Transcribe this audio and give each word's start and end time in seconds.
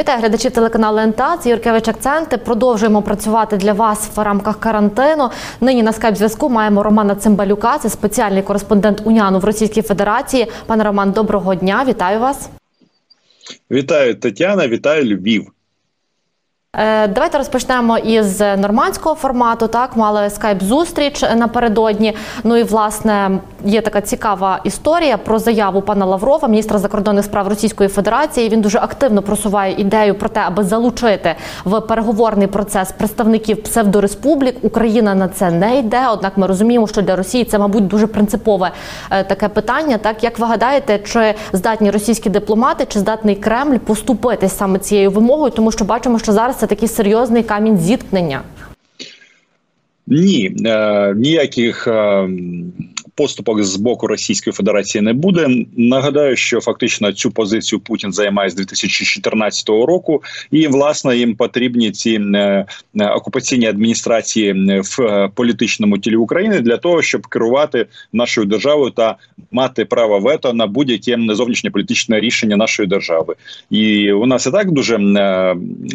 Вітаю 0.00 0.20
глядачів 0.20 0.50
телеканалу 0.50 0.98
НТА. 0.98 1.36
Це 1.36 1.50
Юркевич 1.50 1.88
Акценти. 1.88 2.36
Продовжуємо 2.36 3.02
працювати 3.02 3.56
для 3.56 3.72
вас 3.72 4.10
в 4.16 4.22
рамках 4.22 4.60
карантину. 4.60 5.30
Нині 5.60 5.82
на 5.82 5.92
скайп 5.92 6.16
зв'язку 6.16 6.48
маємо 6.48 6.82
Романа 6.82 7.14
Цимбалюка. 7.14 7.78
Це 7.78 7.90
спеціальний 7.90 8.42
кореспондент 8.42 9.02
УНЯНу 9.04 9.38
в 9.38 9.44
Російській 9.44 9.82
Федерації. 9.82 10.46
Пане 10.66 10.84
Роман, 10.84 11.12
доброго 11.12 11.54
дня! 11.54 11.84
Вітаю 11.88 12.20
вас! 12.20 12.50
Вітаю 13.70 14.14
Тетяна, 14.14 14.68
вітаю 14.68 15.04
Львів. 15.04 15.52
Е, 16.76 17.08
давайте 17.08 17.38
розпочнемо 17.38 17.98
із 17.98 18.40
нормандського 18.40 19.14
формату. 19.14 19.66
Так 19.66 19.96
мали 19.96 20.30
скайп-зустріч 20.30 21.36
напередодні. 21.36 22.16
Ну 22.44 22.56
і 22.56 22.62
власне 22.62 23.38
є 23.64 23.80
така 23.80 24.00
цікава 24.00 24.60
історія 24.64 25.16
про 25.16 25.38
заяву 25.38 25.82
пана 25.82 26.06
Лаврова, 26.06 26.48
міністра 26.48 26.78
закордонних 26.78 27.24
справ 27.24 27.48
Російської 27.48 27.88
Федерації. 27.88 28.48
Він 28.48 28.60
дуже 28.60 28.78
активно 28.78 29.22
просуває 29.22 29.74
ідею 29.78 30.14
про 30.14 30.28
те, 30.28 30.40
аби 30.46 30.64
залучити 30.64 31.34
в 31.64 31.80
переговорний 31.80 32.46
процес 32.46 32.92
представників 32.92 33.62
псевдореспублік. 33.62 34.56
Україна 34.62 35.14
на 35.14 35.28
це 35.28 35.50
не 35.50 35.78
йде. 35.78 36.08
Однак 36.12 36.32
ми 36.36 36.46
розуміємо, 36.46 36.86
що 36.86 37.02
для 37.02 37.16
Росії 37.16 37.44
це, 37.44 37.58
мабуть, 37.58 37.86
дуже 37.86 38.06
принципове 38.06 38.70
е, 39.10 39.24
таке 39.24 39.48
питання. 39.48 39.98
Так 39.98 40.24
як 40.24 40.38
ви 40.38 40.46
гадаєте, 40.46 40.98
чи 40.98 41.34
здатні 41.52 41.90
російські 41.90 42.30
дипломати, 42.30 42.86
чи 42.88 42.98
здатний 42.98 43.36
Кремль 43.36 43.76
поступитись 43.76 44.56
саме 44.56 44.78
цією 44.78 45.10
вимогою, 45.10 45.50
тому 45.50 45.72
що 45.72 45.84
бачимо, 45.84 46.18
що 46.18 46.32
зараз 46.32 46.59
це 46.60 46.66
такий 46.66 46.88
серйозний 46.88 47.42
камінь 47.42 47.78
зіткнення? 47.78 48.42
Ні, 50.06 50.56
е, 50.66 51.14
ніяких 51.16 51.88
е, 51.88 52.28
поступок 53.14 53.64
з 53.64 53.76
боку 53.76 54.06
Російської 54.06 54.52
Федерації 54.54 55.02
не 55.02 55.12
буде. 55.12 55.48
Нагадаю, 55.76 56.36
що 56.36 56.60
фактично 56.60 57.12
цю 57.12 57.30
позицію 57.30 57.80
Путін 57.80 58.12
займає 58.12 58.50
з 58.50 58.54
2014 58.54 59.68
року, 59.68 60.22
і 60.50 60.66
власне 60.66 61.16
їм 61.16 61.34
потрібні 61.36 61.90
ці 61.90 62.20
е, 62.34 62.66
е, 63.00 63.06
окупаційні 63.06 63.66
адміністрації 63.66 64.52
в 64.80 65.02
е, 65.02 65.30
політичному 65.34 65.98
тілі 65.98 66.16
України 66.16 66.60
для 66.60 66.76
того, 66.76 67.02
щоб 67.02 67.26
керувати 67.26 67.86
нашою 68.12 68.46
державою 68.46 68.90
та 68.90 69.16
мати 69.52 69.84
право 69.84 70.18
вето 70.18 70.52
на 70.52 70.66
будь-яке 70.66 71.18
зовнішнє 71.34 71.70
політичне 71.70 72.20
рішення 72.20 72.56
нашої 72.56 72.88
держави. 72.88 73.34
І 73.70 74.12
у 74.12 74.26
нас 74.26 74.46
і 74.46 74.50
так 74.50 74.70
дуже 74.70 74.98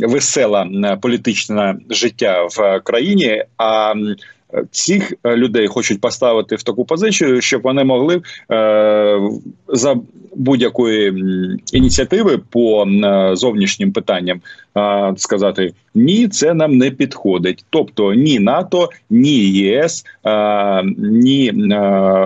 весела 0.02 0.68
політичне 1.02 1.76
життя 1.90 2.48
в 2.52 2.80
країні. 2.80 3.44
А 3.58 3.94
цих 4.72 5.14
е, 5.24 5.36
людей 5.36 5.68
хочуть 5.68 6.02
поставити 6.02 6.56
в 6.56 6.64
таку 6.64 6.86
позицію, 6.86 7.42
щоб 7.42 7.62
вони 7.62 7.84
могли 7.84 8.22
е, 8.52 9.20
за 9.68 9.96
будь-якої 10.36 11.14
ініціативи 11.74 12.38
по 12.38 12.86
е, 12.86 13.32
зовнішнім 13.36 13.92
питанням 13.92 14.42
сказати 15.18 15.74
ні, 15.96 16.28
це 16.28 16.54
нам 16.54 16.78
не 16.78 16.92
підходить. 16.92 17.66
Тобто 17.70 18.14
ні 18.14 18.40
НАТО, 18.40 18.90
ні 19.10 19.50
ЄС, 19.50 20.06
ні 20.98 21.52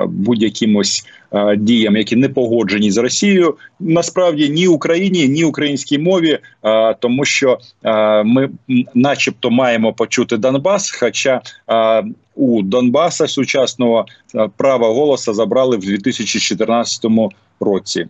будь-якимось. 0.08 1.06
Е, 1.34 1.56
діям, 1.58 1.96
які 1.98 2.16
не 2.16 2.30
погоджені 2.30 2.92
з 2.92 2.98
Росією, 2.98 3.58
насправді 3.80 4.50
ні 4.50 4.68
Україні, 4.68 5.28
ні 5.28 5.44
українській 5.44 5.98
мові, 5.98 6.40
е, 6.64 6.94
тому 7.00 7.26
що 7.26 7.60
е, 7.84 8.24
ми, 8.24 8.50
начебто, 8.94 9.50
маємо 9.50 9.94
почути 9.94 10.38
Донбас. 10.38 10.92
Хоча 10.92 11.42
у 12.36 12.62
Донбаса 12.62 13.28
сучасного 13.28 14.06
права 14.58 14.88
голоса 14.88 15.34
забрали 15.34 15.78
в 15.78 15.80
2014 15.80 17.06
році. 17.60 18.06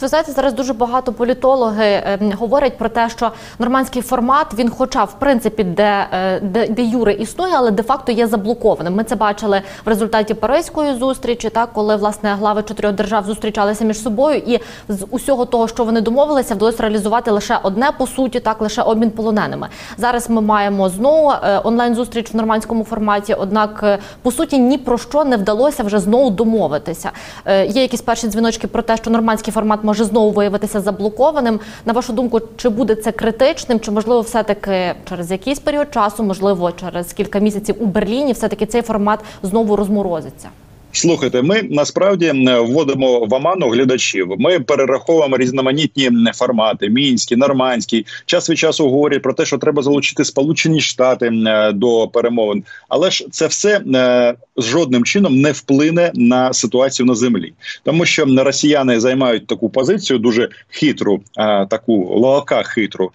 Ви 0.00 0.08
знаєте, 0.08 0.32
зараз 0.32 0.52
дуже 0.52 0.72
багато 0.72 1.12
політологи 1.12 1.84
е, 1.84 2.18
говорять 2.38 2.78
про 2.78 2.88
те, 2.88 3.08
що 3.08 3.30
нормандський 3.58 4.02
формат 4.02 4.46
він, 4.54 4.70
хоча 4.70 5.04
в 5.04 5.18
принципі, 5.18 5.64
де 5.64 6.06
е, 6.12 6.40
де, 6.40 6.68
де 6.68 6.82
юри 6.82 7.12
існує, 7.12 7.54
але 7.56 7.70
де 7.70 7.82
факто 7.82 8.12
є 8.12 8.26
заблокованим. 8.26 8.94
Ми 8.94 9.04
це 9.04 9.16
бачили 9.16 9.62
в 9.84 9.88
результаті 9.88 10.34
Паризької 10.34 10.94
зустрічі, 10.94 11.50
так 11.50 11.72
коли 11.72 11.96
власне 11.96 12.34
глави 12.34 12.62
чотирьох 12.62 12.92
держав 12.92 13.24
зустрічалися 13.24 13.84
між 13.84 14.02
собою, 14.02 14.42
і 14.46 14.58
з 14.88 15.06
усього 15.10 15.44
того, 15.44 15.68
що 15.68 15.84
вони 15.84 16.00
домовилися, 16.00 16.54
вдалося 16.54 16.82
реалізувати 16.82 17.30
лише 17.30 17.58
одне 17.62 17.90
по 17.98 18.06
суті, 18.06 18.40
так 18.40 18.60
лише 18.60 18.82
обмін 18.82 19.10
полоненими. 19.10 19.68
Зараз 19.96 20.30
ми 20.30 20.40
маємо 20.40 20.88
знову 20.88 21.30
е, 21.30 21.60
онлайн 21.64 21.94
зустріч 21.94 22.34
в 22.34 22.36
нормандському 22.36 22.84
форматі. 22.84 23.34
Однак, 23.34 23.80
е, 23.82 23.98
по 24.22 24.32
суті, 24.32 24.58
ні 24.58 24.78
про 24.78 24.98
що 24.98 25.24
не 25.24 25.36
вдалося 25.36 25.82
вже 25.82 25.98
знову 25.98 26.30
домовитися. 26.30 27.10
Є 27.46 27.82
якісь 27.82 28.02
перші 28.02 28.28
дзвіночки 28.28 28.66
про 28.66 28.82
те, 28.82 28.96
що 28.96 29.10
нормандський 29.10 29.27
формат 29.28 29.52
формат 29.52 29.84
може 29.84 30.04
знову 30.04 30.30
виявитися 30.30 30.80
заблокованим. 30.80 31.60
На 31.84 31.92
вашу 31.92 32.12
думку, 32.12 32.40
чи 32.56 32.68
буде 32.68 32.94
це 32.94 33.12
критичним? 33.12 33.80
Чи 33.80 33.90
можливо, 33.90 34.20
все 34.20 34.42
таки 34.42 34.94
через 35.08 35.30
якийсь 35.30 35.58
період 35.58 35.94
часу, 35.94 36.22
можливо, 36.22 36.72
через 36.72 37.12
кілька 37.12 37.38
місяців 37.38 37.76
у 37.80 37.86
Берліні, 37.86 38.32
все 38.32 38.48
таки 38.48 38.66
цей 38.66 38.82
формат 38.82 39.20
знову 39.42 39.76
розморозиться? 39.76 40.48
Слухайте, 40.92 41.42
ми 41.42 41.62
насправді 41.62 42.32
вводимо 42.60 43.20
в 43.20 43.34
оману 43.34 43.68
глядачів. 43.68 44.34
Ми 44.38 44.60
перераховуємо 44.60 45.36
різноманітні 45.36 46.10
формати: 46.34 46.88
мінські, 46.88 47.36
нормандський. 47.36 48.06
Час 48.26 48.50
від 48.50 48.58
часу 48.58 48.88
говорять 48.88 49.22
про 49.22 49.32
те, 49.32 49.46
що 49.46 49.58
треба 49.58 49.82
залучити 49.82 50.24
Сполучені 50.24 50.80
Штати 50.80 51.32
до 51.74 52.08
перемовин, 52.08 52.64
але 52.88 53.10
ж 53.10 53.26
це 53.30 53.46
все 53.46 53.80
е, 53.94 54.34
жодним 54.56 55.04
чином 55.04 55.40
не 55.40 55.52
вплине 55.52 56.12
на 56.14 56.52
ситуацію 56.52 57.06
на 57.06 57.14
землі, 57.14 57.52
тому 57.84 58.04
що 58.04 58.26
росіяни 58.44 59.00
займають 59.00 59.46
таку 59.46 59.68
позицію, 59.68 60.18
дуже 60.18 60.48
хитру, 60.68 61.20
таку 61.70 61.94
лоака 61.94 62.62
хитру. 62.62 63.10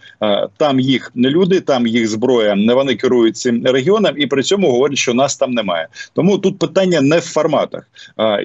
Там 0.57 0.79
їх 0.79 1.11
люди, 1.15 1.59
там 1.59 1.87
їх 1.87 2.07
зброя. 2.07 2.55
Не 2.55 2.73
вони 2.73 2.95
керують 2.95 3.37
цим 3.37 3.65
регіоном, 3.65 4.13
і 4.17 4.27
при 4.27 4.43
цьому 4.43 4.71
говорять, 4.71 4.97
що 4.97 5.13
нас 5.13 5.37
там 5.37 5.51
немає. 5.51 5.87
Тому 6.13 6.37
тут 6.37 6.59
питання 6.59 7.01
не 7.01 7.17
в 7.19 7.21
формат 7.21 7.62
штатах. 7.63 7.89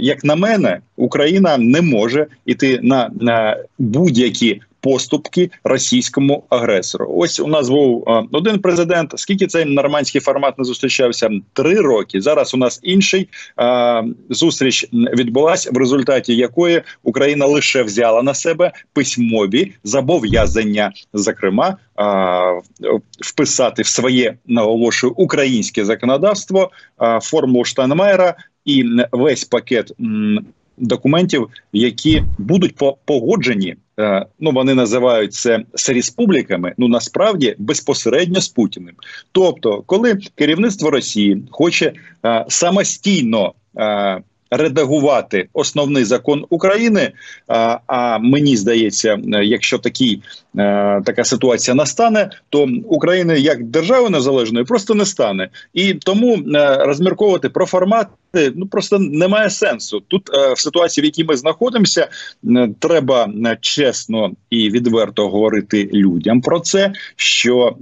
Як 0.01 0.25
на 0.25 0.37
мене, 0.37 0.81
Україна 0.97 1.59
не 1.59 1.83
може 1.83 2.27
іти 2.47 2.81
на, 2.83 3.11
на 3.21 3.57
будь-які. 3.79 4.61
Поступки 4.81 5.51
російському 5.65 6.45
агресору. 6.49 7.13
Ось 7.17 7.41
у 7.41 7.47
нас 7.47 7.69
був 7.69 8.05
один 8.33 8.59
президент. 8.59 9.13
Скільки 9.17 9.47
цей 9.47 9.65
нормандський 9.65 10.21
формат 10.21 10.59
не 10.59 10.65
зустрічався? 10.65 11.31
Три 11.53 11.81
роки. 11.81 12.21
Зараз 12.21 12.55
у 12.55 12.57
нас 12.57 12.81
інший 12.83 13.29
зустріч 14.31 14.89
відбулася, 14.93 15.71
в 15.73 15.77
результаті 15.77 16.37
якої 16.37 16.83
Україна 17.03 17.47
лише 17.47 17.83
взяла 17.83 18.23
на 18.23 18.35
себе 18.35 18.73
письмові 18.93 19.73
зобов'язання, 19.85 20.93
зокрема, 21.13 21.77
вписати 23.21 23.83
в 23.83 23.87
своє 23.87 24.35
наголошую 24.47 25.13
українське 25.17 25.85
законодавство 25.85 26.71
формулу 27.23 27.65
Штайнмайера 27.65 28.35
і 28.69 28.85
весь 29.13 29.45
пакет 29.45 29.93
документів, 30.79 31.49
які 31.73 32.23
будуть 32.39 32.75
погоджені. 33.05 33.77
Е, 34.01 34.27
ну, 34.41 34.51
вони 34.51 34.75
називають 34.75 35.35
це 35.35 35.65
з 35.75 35.91
республіками. 35.91 36.75
Ну 36.79 36.89
насправді 36.89 37.55
безпосередньо 37.59 38.41
з 38.41 38.49
Путіним. 38.49 38.95
Тобто, 39.33 39.83
коли 39.87 40.19
керівництво 40.35 40.91
Росії 40.91 41.43
хоче 41.51 41.93
а, 42.23 42.45
самостійно 42.49 43.53
е, 43.79 44.21
редагувати 44.51 45.49
основний 45.53 46.05
закон 46.05 46.45
України. 46.51 47.13
А 47.47 47.79
а 47.87 48.19
мені 48.19 48.57
здається, 48.57 49.19
якщо 49.43 49.79
такий 49.79 50.23
е, 50.59 51.03
така 51.05 51.25
ситуація 51.25 51.75
настане, 51.75 52.31
то 52.49 52.69
України 52.85 53.39
як 53.39 53.65
держави 53.65 54.11
незалежної 54.11 54.65
просто 54.65 54.95
не 54.95 55.05
стане, 55.05 55.49
і 55.75 55.95
тому 55.95 56.37
е, 56.37 56.77
розмірковувати 56.77 57.49
про 57.49 57.67
формати 57.67 58.09
ну 58.57 58.67
просто 58.67 58.99
немає 58.99 59.51
сенсу. 59.51 60.03
Тут 60.09 60.31
е, 60.35 60.53
в 60.53 60.59
ситуації, 60.59 61.03
в 61.03 61.05
якій 61.05 61.25
ми 61.25 61.37
знаходимося, 61.37 62.09
треба 62.79 63.33
чесно 63.61 64.31
і 64.51 64.71
відверто 64.71 65.29
говорити 65.29 65.91
людям 65.93 66.41
про 66.41 66.61
це, 66.61 66.93
що 67.17 67.77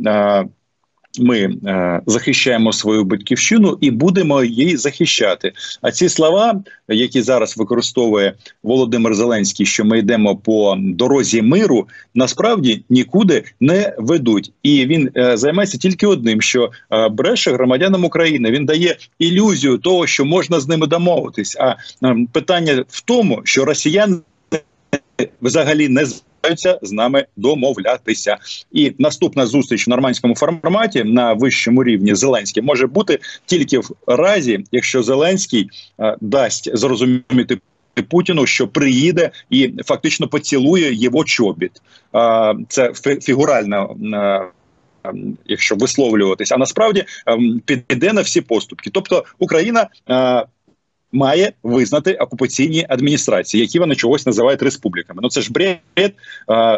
ми 1.21 1.39
е, 1.39 2.01
захищаємо 2.07 2.73
свою 2.73 3.05
батьківщину 3.05 3.79
і 3.81 3.91
будемо 3.91 4.45
її 4.45 4.77
захищати. 4.77 5.53
А 5.83 5.91
ці 5.91 6.09
слова, 6.09 6.63
які 6.89 7.23
зараз 7.23 7.57
використовує 7.57 8.35
Володимир 8.63 9.15
Зеленський, 9.15 9.67
що 9.67 9.85
ми 9.85 9.99
йдемо 9.99 10.37
по 10.37 10.77
дорозі 10.79 11.43
миру, 11.43 11.89
насправді 12.15 12.85
нікуди 12.91 13.45
не 13.61 13.95
ведуть, 13.99 14.53
і 14.63 14.87
він 14.87 15.11
е, 15.17 15.37
займається 15.37 15.79
тільки 15.79 16.07
одним: 16.07 16.43
що 16.43 16.71
е, 16.93 17.09
бреше 17.09 17.53
громадянам 17.53 18.05
України. 18.05 18.51
Він 18.51 18.67
дає 18.67 18.97
ілюзію 19.19 19.79
того, 19.79 20.07
що 20.07 20.25
можна 20.25 20.61
з 20.61 20.69
ними 20.69 20.87
домовитись. 20.87 21.57
А 21.61 21.75
е, 22.07 22.17
питання 22.33 22.85
в 22.89 23.01
тому, 23.01 23.41
що 23.45 23.65
росіяни 23.65 24.17
взагалі 25.43 25.89
не 25.89 26.07
збираються 26.47 26.79
з 26.83 26.93
нами 26.93 27.27
домовлятися. 27.37 28.37
І 28.73 28.93
наступна 28.99 29.47
зустріч 29.47 29.87
в 29.87 29.91
нормандському 29.91 30.35
форматі 30.35 31.05
на 31.05 31.33
вищому 31.33 31.85
рівні 31.85 32.15
Зеленський 32.15 32.63
може 32.63 32.87
бути 32.87 33.19
тільки 33.47 33.79
в 33.79 33.91
разі, 34.07 34.65
якщо 34.73 35.03
Зеленський 35.03 35.71
а, 35.99 36.17
дасть 36.21 36.77
зрозуміти 36.77 37.59
Путіну, 38.09 38.47
що 38.47 38.69
приїде 38.69 39.31
і 39.51 39.73
фактично 39.85 40.29
поцілує 40.29 40.95
його 40.95 41.25
чобіт. 41.25 41.83
Це 42.69 42.93
фігурально. 43.23 43.97
Якщо 45.47 45.77
висловлюватись, 45.77 46.53
а 46.53 46.57
насправді 46.57 47.05
ем, 47.27 47.61
піде 47.65 48.13
на 48.13 48.21
всі 48.21 48.41
поступки, 48.41 48.91
тобто 48.93 49.25
Україна 49.39 49.87
має 51.13 51.53
визнати 51.63 52.15
окупаційні 52.15 52.87
адміністрації, 52.89 53.61
які 53.61 53.79
вони 53.79 53.95
чогось 53.95 54.27
називають 54.27 54.63
республіками. 54.63 55.21
Ну 55.23 55.29
це 55.29 55.41
ж 55.41 55.53
бред. 55.53 55.81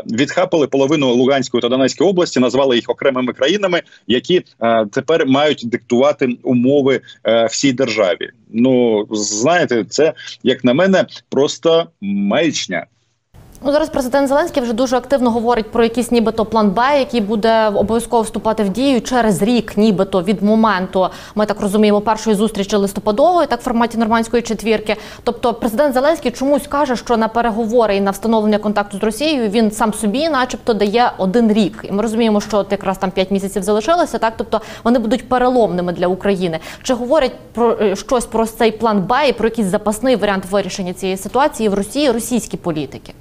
Відхапали 0.06 0.66
половину 0.66 1.14
Луганської 1.14 1.60
та 1.60 1.68
Донецької 1.68 2.10
області, 2.10 2.40
назвали 2.40 2.76
їх 2.76 2.84
окремими 2.88 3.32
країнами, 3.32 3.82
які 4.06 4.44
тепер 4.92 5.26
мають 5.26 5.62
диктувати 5.64 6.28
умови 6.42 7.00
е, 7.24 7.46
всій 7.46 7.72
державі. 7.72 8.30
Ну 8.52 9.06
знаєте, 9.10 9.84
це 9.84 10.12
як 10.42 10.64
на 10.64 10.74
мене 10.74 11.06
просто 11.28 11.86
маячня. 12.00 12.86
Ну, 13.62 13.72
зараз 13.72 13.88
президент 13.88 14.28
Зеленський 14.28 14.62
вже 14.62 14.72
дуже 14.72 14.96
активно 14.96 15.30
говорить 15.30 15.70
про 15.70 15.82
якийсь 15.82 16.10
нібито 16.10 16.44
план 16.44 16.70
Б, 16.70 16.98
який 16.98 17.20
буде 17.20 17.68
обов'язково 17.68 18.22
вступати 18.22 18.62
в 18.62 18.68
дію 18.68 19.00
через 19.00 19.42
рік, 19.42 19.76
нібито 19.76 20.22
від 20.22 20.42
моменту, 20.42 21.08
ми 21.34 21.46
так 21.46 21.60
розуміємо, 21.60 22.00
першої 22.00 22.36
зустрічі 22.36 22.76
листопадової, 22.76 23.46
так 23.46 23.60
в 23.60 23.62
форматі 23.62 23.98
нормандської 23.98 24.42
четвірки. 24.42 24.96
Тобто, 25.24 25.54
президент 25.54 25.94
Зеленський 25.94 26.30
чомусь 26.30 26.66
каже, 26.66 26.96
що 26.96 27.16
на 27.16 27.28
переговори 27.28 27.96
і 27.96 28.00
на 28.00 28.10
встановлення 28.10 28.58
контакту 28.58 28.98
з 28.98 29.02
Росією 29.02 29.48
він 29.48 29.70
сам 29.70 29.94
собі, 29.94 30.28
начебто, 30.28 30.74
дає 30.74 31.12
один 31.18 31.52
рік. 31.52 31.84
І 31.88 31.92
ми 31.92 32.02
розуміємо, 32.02 32.40
що 32.40 32.58
от 32.58 32.72
якраз 32.72 32.98
там 32.98 33.10
п'ять 33.10 33.30
місяців 33.30 33.62
залишилося. 33.62 34.18
Так, 34.18 34.32
тобто 34.36 34.60
вони 34.84 34.98
будуть 34.98 35.28
переломними 35.28 35.92
для 35.92 36.06
України. 36.06 36.58
Чи 36.82 36.94
говорять 36.94 37.32
про 37.52 37.76
е, 37.80 37.96
щось 37.96 38.26
про 38.26 38.46
цей 38.46 38.72
план 38.72 39.02
Б 39.02 39.28
і 39.28 39.32
про 39.32 39.48
якийсь 39.48 39.68
запасний 39.68 40.16
варіант 40.16 40.44
вирішення 40.50 40.92
цієї 40.92 41.16
ситуації 41.16 41.68
в 41.68 41.74
Росії 41.74 42.10
російські 42.10 42.56
політики? 42.56 43.14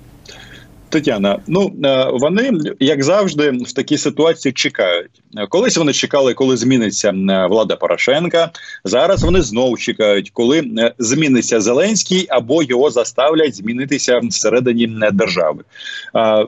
Тетяна, 0.90 1.40
ну 1.48 1.74
е, 1.86 2.08
вони 2.14 2.52
як 2.80 3.04
завжди 3.04 3.52
в 3.52 3.72
такій 3.72 3.98
ситуації 3.98 4.54
чекають. 4.54 5.12
Колись 5.50 5.78
вони 5.78 5.94
чекали, 5.94 6.34
коли 6.34 6.58
зміниться 6.58 7.10
е, 7.10 7.48
влада 7.50 7.76
Порошенка. 7.76 8.52
Зараз 8.84 9.24
вони 9.24 9.42
знову 9.42 9.78
чекають, 9.78 10.30
коли 10.34 10.60
е, 10.60 10.94
зміниться 11.00 11.62
Зеленський 11.62 12.26
або 12.30 12.64
його 12.64 12.90
заставлять 12.90 13.56
змінитися 13.56 14.20
всередині 14.24 14.94
держави. 15.14 15.64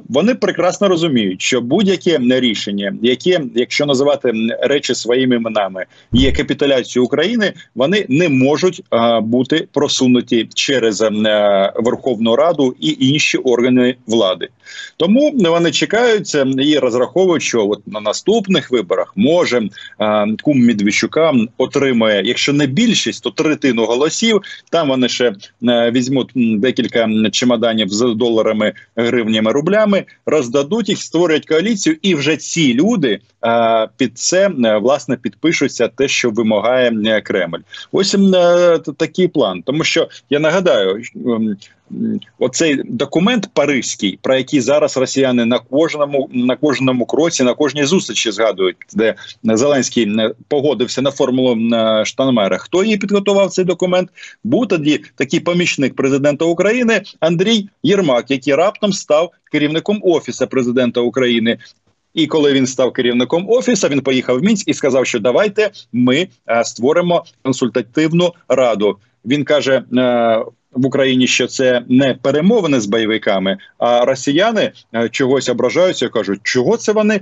Вони 0.09 0.35
прекрасно 0.35 0.87
розуміють, 0.87 1.41
що 1.41 1.61
будь-яке 1.61 2.19
рішення, 2.19 2.93
яке, 3.01 3.41
якщо 3.55 3.85
називати 3.85 4.33
речі 4.61 4.95
своїми 4.95 5.35
іменами, 5.35 5.85
є 6.11 6.31
капітуляцією 6.31 7.05
України, 7.05 7.53
вони 7.75 8.05
не 8.09 8.29
можуть 8.29 8.83
бути 9.21 9.67
просунуті 9.73 10.49
через 10.53 11.01
Верховну 11.75 12.35
Раду 12.35 12.75
і 12.79 12.97
інші 12.99 13.37
органи 13.37 13.95
влади 14.07 14.28
влади. 14.29 14.49
Тому 14.97 15.31
вони 15.35 15.71
чекаються 15.71 16.47
і 16.57 16.77
розраховують, 16.77 17.43
що 17.43 17.69
от 17.69 17.87
на 17.87 17.99
наступних 17.99 18.71
виборах 18.71 19.13
може 19.15 19.69
кум 20.41 20.65
Медведчука 20.65 21.33
отримає, 21.57 22.21
якщо 22.25 22.53
не 22.53 22.67
більшість, 22.67 23.23
то 23.23 23.29
третину 23.31 23.85
голосів. 23.85 24.41
Там 24.69 24.87
вони 24.87 25.09
ще 25.09 25.33
візьмуть 25.91 26.31
декілька 26.35 27.09
чемоданів 27.31 27.89
з 27.89 28.13
доларами, 28.15 28.73
гривнями, 28.95 29.51
рублями, 29.51 30.05
роздадуть 30.25 30.89
їх, 30.89 31.01
створять 31.01 31.45
коаліцію, 31.45 31.97
і 32.01 32.15
вже 32.15 32.37
ці 32.37 32.73
люди 32.73 33.19
під 33.97 34.17
це 34.17 34.47
власне 34.81 35.15
підпишуться 35.15 35.87
те, 35.87 36.07
що 36.07 36.29
вимагає 36.29 37.21
Кремль. 37.21 37.59
Ось 37.91 38.15
такий 38.97 39.27
план, 39.27 39.61
тому 39.65 39.83
що 39.83 40.09
я 40.29 40.39
нагадаю, 40.39 41.01
оцей 42.39 42.81
документ 42.85 43.49
Паризький, 43.53 44.19
про 44.21 44.35
який 44.35 44.61
зараз 44.61 44.97
росіяни 44.97 45.45
на 45.45 45.59
кожному 45.59 46.29
на 46.33 46.55
кожному 46.55 47.05
кроці, 47.05 47.43
на 47.43 47.53
кожній 47.53 47.85
зустрічі 47.85 48.31
згадують, 48.31 48.77
де 48.93 49.15
Зеленський 49.43 50.15
погодився 50.47 51.01
на 51.01 51.11
формулу 51.11 51.57
Штанмера. 52.05 52.57
Хто 52.57 52.83
її 52.83 52.97
підготував 52.97 53.51
цей 53.51 53.65
документ? 53.65 54.09
Був 54.43 54.67
тоді 54.67 55.01
такий 55.15 55.39
помічник 55.39 55.95
президента 55.95 56.45
України 56.45 57.01
Андрій 57.19 57.69
Єрмак, 57.83 58.31
який 58.31 58.55
раптом 58.55 58.93
став 58.93 59.31
керівником 59.51 59.99
офісу 60.03 60.47
президента 60.47 61.01
України. 61.01 61.57
І 62.13 62.27
коли 62.27 62.53
він 62.53 62.67
став 62.67 62.93
керівником 62.93 63.49
офісу, 63.49 63.87
він 63.87 64.01
поїхав 64.01 64.39
в 64.39 64.43
мінськ 64.43 64.67
і 64.67 64.73
сказав, 64.73 65.05
що 65.05 65.19
давайте 65.19 65.71
ми 65.93 66.27
е, 66.49 66.63
створимо 66.63 67.25
консультативну 67.43 68.33
раду. 68.47 68.97
Він 69.25 69.43
каже: 69.43 69.83
е, 69.97 70.45
в 70.71 70.85
Україні, 70.85 71.27
що 71.27 71.47
це 71.47 71.81
не 71.89 72.13
перемовини 72.13 72.79
з 72.79 72.85
бойовиками, 72.85 73.57
а 73.77 74.05
росіяни 74.05 74.71
е, 74.95 75.09
чогось 75.09 75.49
ображаються. 75.49 76.09
Кажуть, 76.09 76.39
чого 76.43 76.77
це 76.77 76.91
вони 76.91 77.21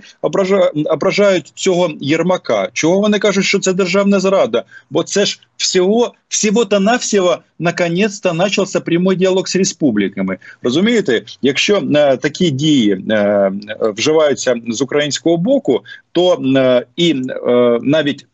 ображають 0.90 1.52
цього 1.56 1.92
Єрмака? 2.00 2.70
Чого 2.74 3.00
вони 3.00 3.20
кажуть, 3.20 3.46
що 3.46 3.60
це 3.60 3.74
державна 3.74 4.20
зрада? 4.20 4.64
Бо 4.90 5.04
це 5.04 5.26
ж 5.26 5.40
всього 5.58 6.14
всього 6.30 6.66
та 6.66 6.80
навсього 6.80 7.38
наконець-то 7.60 8.36
почався 8.36 8.80
прямий 8.80 9.18
діалог 9.18 9.48
з 9.48 9.56
республіками. 9.56 10.38
Розумієте, 10.62 11.22
якщо 11.42 11.84
е, 11.96 12.18
такі 12.18 12.50
дії 12.52 13.06
е, 13.10 13.52
вживаються 13.82 14.56
з 14.68 14.82
українського 14.82 15.38
боку, 15.38 15.84
то 16.12 16.42
е, 16.58 16.86
і 16.96 17.12
е, 17.12 17.80
навіть 17.82 18.26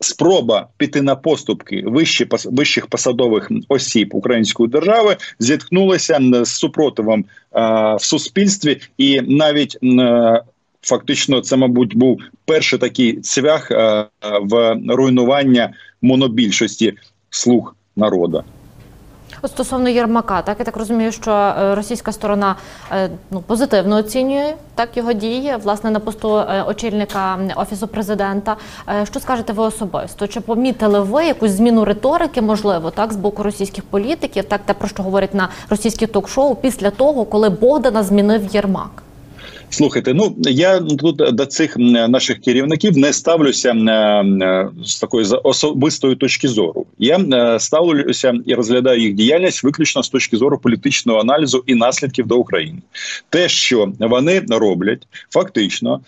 Спроба 0.00 0.68
піти 0.76 1.02
на 1.02 1.16
поступки 1.16 1.84
вищі, 1.86 2.28
вищих 2.44 2.86
посадових 2.86 3.50
осіб 3.68 4.10
української 4.12 4.68
держави 4.68 5.16
зіткнулася 5.38 6.18
з 6.44 6.48
супротивом 6.48 7.24
а, 7.50 7.94
в 7.94 8.02
суспільстві, 8.02 8.80
і 8.98 9.20
навіть 9.20 9.78
а, 9.82 10.40
фактично 10.82 11.40
це, 11.40 11.56
мабуть, 11.56 11.96
був 11.96 12.20
перший 12.44 12.78
такий 12.78 13.20
цвях 13.20 13.70
а, 13.70 14.06
в 14.42 14.80
руйнування 14.88 15.74
монобільшості 16.02 16.94
слуг 17.30 17.76
народу. 17.96 18.44
Стосовно 19.46 19.88
Єрмака, 19.88 20.42
так 20.42 20.58
я 20.58 20.64
так 20.64 20.76
розумію, 20.76 21.12
що 21.12 21.30
е, 21.32 21.74
російська 21.74 22.12
сторона 22.12 22.56
е, 22.92 23.10
ну 23.30 23.40
позитивно 23.40 23.96
оцінює 23.96 24.54
так 24.74 24.96
його 24.96 25.12
дії, 25.12 25.54
власне, 25.62 25.90
на 25.90 26.00
посту 26.00 26.38
е, 26.38 26.62
очільника 26.62 27.38
офісу 27.56 27.88
президента. 27.88 28.56
Що 29.04 29.20
скажете 29.20 29.52
ви 29.52 29.62
особисто? 29.62 30.26
Чи 30.26 30.40
помітили 30.40 31.00
ви 31.00 31.24
якусь 31.24 31.50
зміну 31.50 31.84
риторики, 31.84 32.42
можливо, 32.42 32.90
так 32.90 33.12
з 33.12 33.16
боку 33.16 33.42
російських 33.42 33.84
політиків, 33.84 34.44
так 34.44 34.60
те 34.64 34.74
про 34.74 34.88
що 34.88 35.02
говорять 35.02 35.34
на 35.34 35.48
російських 35.70 36.12
ток-шоу 36.12 36.54
після 36.54 36.90
того, 36.90 37.24
коли 37.24 37.48
Богдана 37.50 38.02
змінив 38.02 38.54
Єрмак? 38.54 38.90
Слухайте, 39.72 40.14
ну 40.14 40.36
я 40.40 40.80
тут 40.80 41.16
до 41.16 41.46
цих 41.46 41.76
наших 41.76 42.40
керівників 42.40 42.98
не 42.98 43.12
ставлюся 43.12 43.74
з 44.84 45.00
такої 45.00 45.26
особистої 45.26 46.16
точки 46.16 46.48
зору. 46.48 46.86
Я 46.98 47.58
ставлюся 47.58 48.34
і 48.46 48.54
розглядаю 48.54 49.00
їх 49.00 49.14
діяльність 49.14 49.64
виключно 49.64 50.02
з 50.02 50.08
точки 50.08 50.36
зору 50.36 50.58
політичного 50.58 51.20
аналізу 51.20 51.64
і 51.66 51.74
наслідків 51.74 52.26
до 52.26 52.36
України. 52.36 52.78
Те, 53.28 53.48
що 53.48 53.92
вони 53.98 54.42
роблять, 54.48 55.06
фактично 55.30 56.00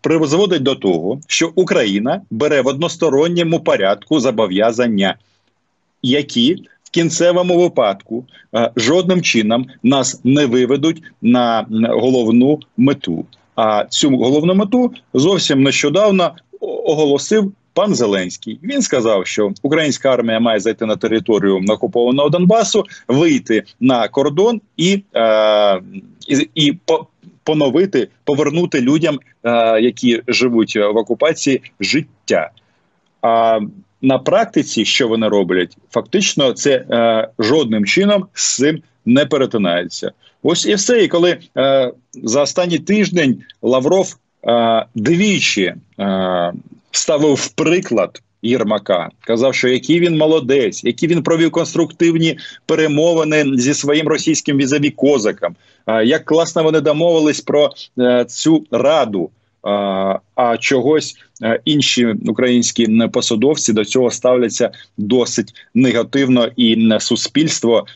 призводить 0.00 0.62
до 0.62 0.74
того, 0.74 1.20
що 1.26 1.52
Україна 1.54 2.20
бере 2.30 2.62
в 2.62 2.66
односторонньому 2.66 3.60
порядку 3.60 4.20
зобов'язання, 4.20 5.14
які 6.02 6.56
кінцевому 6.90 7.58
випадку 7.58 8.24
е, 8.54 8.70
жодним 8.76 9.22
чином 9.22 9.66
нас 9.82 10.20
не 10.24 10.46
виведуть 10.46 11.02
на 11.22 11.66
головну 11.70 12.60
мету. 12.76 13.26
А 13.56 13.84
цю 13.84 14.16
головну 14.16 14.54
мету 14.54 14.92
зовсім 15.14 15.62
нещодавно 15.62 16.34
оголосив. 16.60 17.52
Пан 17.72 17.94
Зеленський 17.94 18.58
він 18.62 18.82
сказав, 18.82 19.26
що 19.26 19.52
українська 19.62 20.12
армія 20.12 20.40
має 20.40 20.60
зайти 20.60 20.86
на 20.86 20.96
територію 20.96 21.64
окупованого 21.68 22.28
Донбасу, 22.28 22.84
вийти 23.08 23.62
на 23.80 24.08
кордон 24.08 24.60
і 24.76 25.02
е, 25.14 25.80
і, 26.28 26.48
і 26.54 26.72
по, 26.72 27.06
поновити, 27.44 28.08
повернути 28.24 28.80
людям, 28.80 29.18
е, 29.44 29.80
які 29.80 30.22
живуть 30.28 30.76
в 30.76 30.96
окупації, 30.96 31.62
життя. 31.80 32.50
А 33.22 33.60
на 34.02 34.18
практиці, 34.18 34.84
що 34.84 35.08
вони 35.08 35.28
роблять, 35.28 35.76
фактично 35.90 36.52
це 36.52 36.84
е, 36.90 37.28
жодним 37.38 37.84
чином 37.84 38.26
з 38.34 38.56
цим 38.56 38.82
не 39.06 39.26
перетинається. 39.26 40.12
Ось 40.42 40.66
і 40.66 40.74
все. 40.74 41.04
І 41.04 41.08
коли 41.08 41.38
е, 41.56 41.92
за 42.14 42.42
останній 42.42 42.78
тиждень 42.78 43.42
Лавров 43.62 44.16
е, 44.44 44.86
двічі 44.94 45.74
е, 45.98 46.52
ставив 46.90 47.34
в 47.34 47.48
приклад. 47.48 48.22
Єрмака 48.42 49.08
казав, 49.20 49.54
що 49.54 49.68
який 49.68 50.00
він 50.00 50.16
молодець, 50.18 50.84
які 50.84 51.06
він 51.06 51.22
провів 51.22 51.50
конструктивні 51.50 52.38
перемовини 52.66 53.44
зі 53.56 53.74
своїм 53.74 54.08
російським 54.08 54.56
візаві 54.56 54.90
козаком. 54.90 55.56
Як 56.04 56.24
класно 56.24 56.62
вони 56.62 56.80
домовились 56.80 57.40
про 57.40 57.70
е, 57.98 58.24
цю 58.24 58.64
раду 58.70 59.30
а 60.34 60.56
чогось 60.60 61.16
інші 61.64 62.06
українські 62.06 63.08
посадовці 63.12 63.72
до 63.72 63.84
цього 63.84 64.10
ставляться 64.10 64.70
досить 64.98 65.52
негативно, 65.74 66.48
і 66.56 66.88
суспільство 67.00 67.86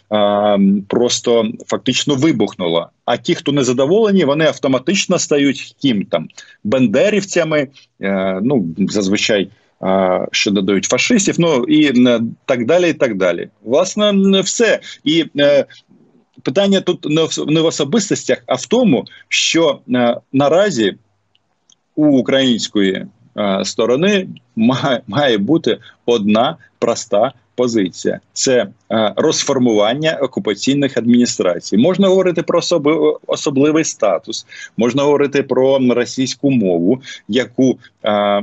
просто 0.88 1.44
фактично 1.66 2.14
вибухнуло. 2.14 2.88
А 3.04 3.16
ті, 3.16 3.34
хто 3.34 3.52
не 3.52 3.64
задоволені, 3.64 4.24
вони 4.24 4.44
автоматично 4.44 5.18
стають 5.18 5.74
ким 5.82 6.04
там 6.04 6.28
бендерівцями, 6.64 7.68
е, 8.00 8.40
ну 8.42 8.66
зазвичай. 8.78 9.48
Що 10.32 10.50
додають 10.50 10.84
фашистів, 10.84 11.34
ну 11.38 11.64
і 11.64 12.04
так 12.44 12.66
далі. 12.66 12.90
і 12.90 12.92
так 12.92 13.16
далі. 13.16 13.48
Власне, 13.62 14.40
все. 14.40 14.80
І 15.04 15.24
е, 15.38 15.64
питання 16.42 16.80
тут 16.80 17.06
не 17.48 17.60
в 17.60 17.66
особистостях, 17.66 18.42
а 18.46 18.54
в 18.54 18.66
тому, 18.66 19.04
що 19.28 19.78
е, 19.94 20.16
наразі 20.32 20.94
у 21.96 22.06
української 22.06 23.06
е, 23.38 23.64
сторони 23.64 24.28
має, 25.06 25.38
бути 25.38 25.78
одна 26.06 26.56
проста 26.78 27.32
позиція: 27.54 28.20
це 28.32 28.66
е, 28.92 29.12
розформування 29.16 30.18
окупаційних 30.22 30.96
адміністрацій. 30.96 31.76
Можна 31.76 32.08
говорити 32.08 32.42
про 32.42 32.58
особи, 32.58 33.16
особливий 33.26 33.84
статус, 33.84 34.46
можна 34.76 35.02
говорити 35.02 35.42
про 35.42 35.78
російську 35.78 36.50
мову, 36.50 37.02
яку 37.28 37.78
е, 38.04 38.42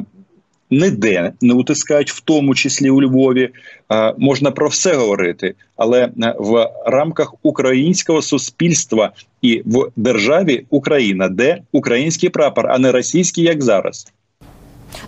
ніде 0.72 1.32
не 1.42 1.54
утискають, 1.54 2.12
в 2.12 2.20
тому 2.20 2.56
числі 2.56 2.90
у 2.90 3.01
Львові. 3.01 3.50
Е, 3.92 4.13
можна 4.18 4.51
про 4.51 4.68
все 4.68 4.94
говорити, 4.94 5.54
але 5.78 6.04
е, 6.04 6.36
в 6.40 6.70
рамках 6.86 7.34
українського 7.44 8.22
суспільства 8.22 9.12
і 9.42 9.63
в 9.66 9.90
державі 9.96 10.66
Україна, 10.70 11.30
де 11.30 11.62
український 11.72 12.30
прапор, 12.30 12.68
а 12.70 12.78
не 12.78 12.92
російський, 12.92 13.44
як 13.44 13.63
зараз. 13.63 14.08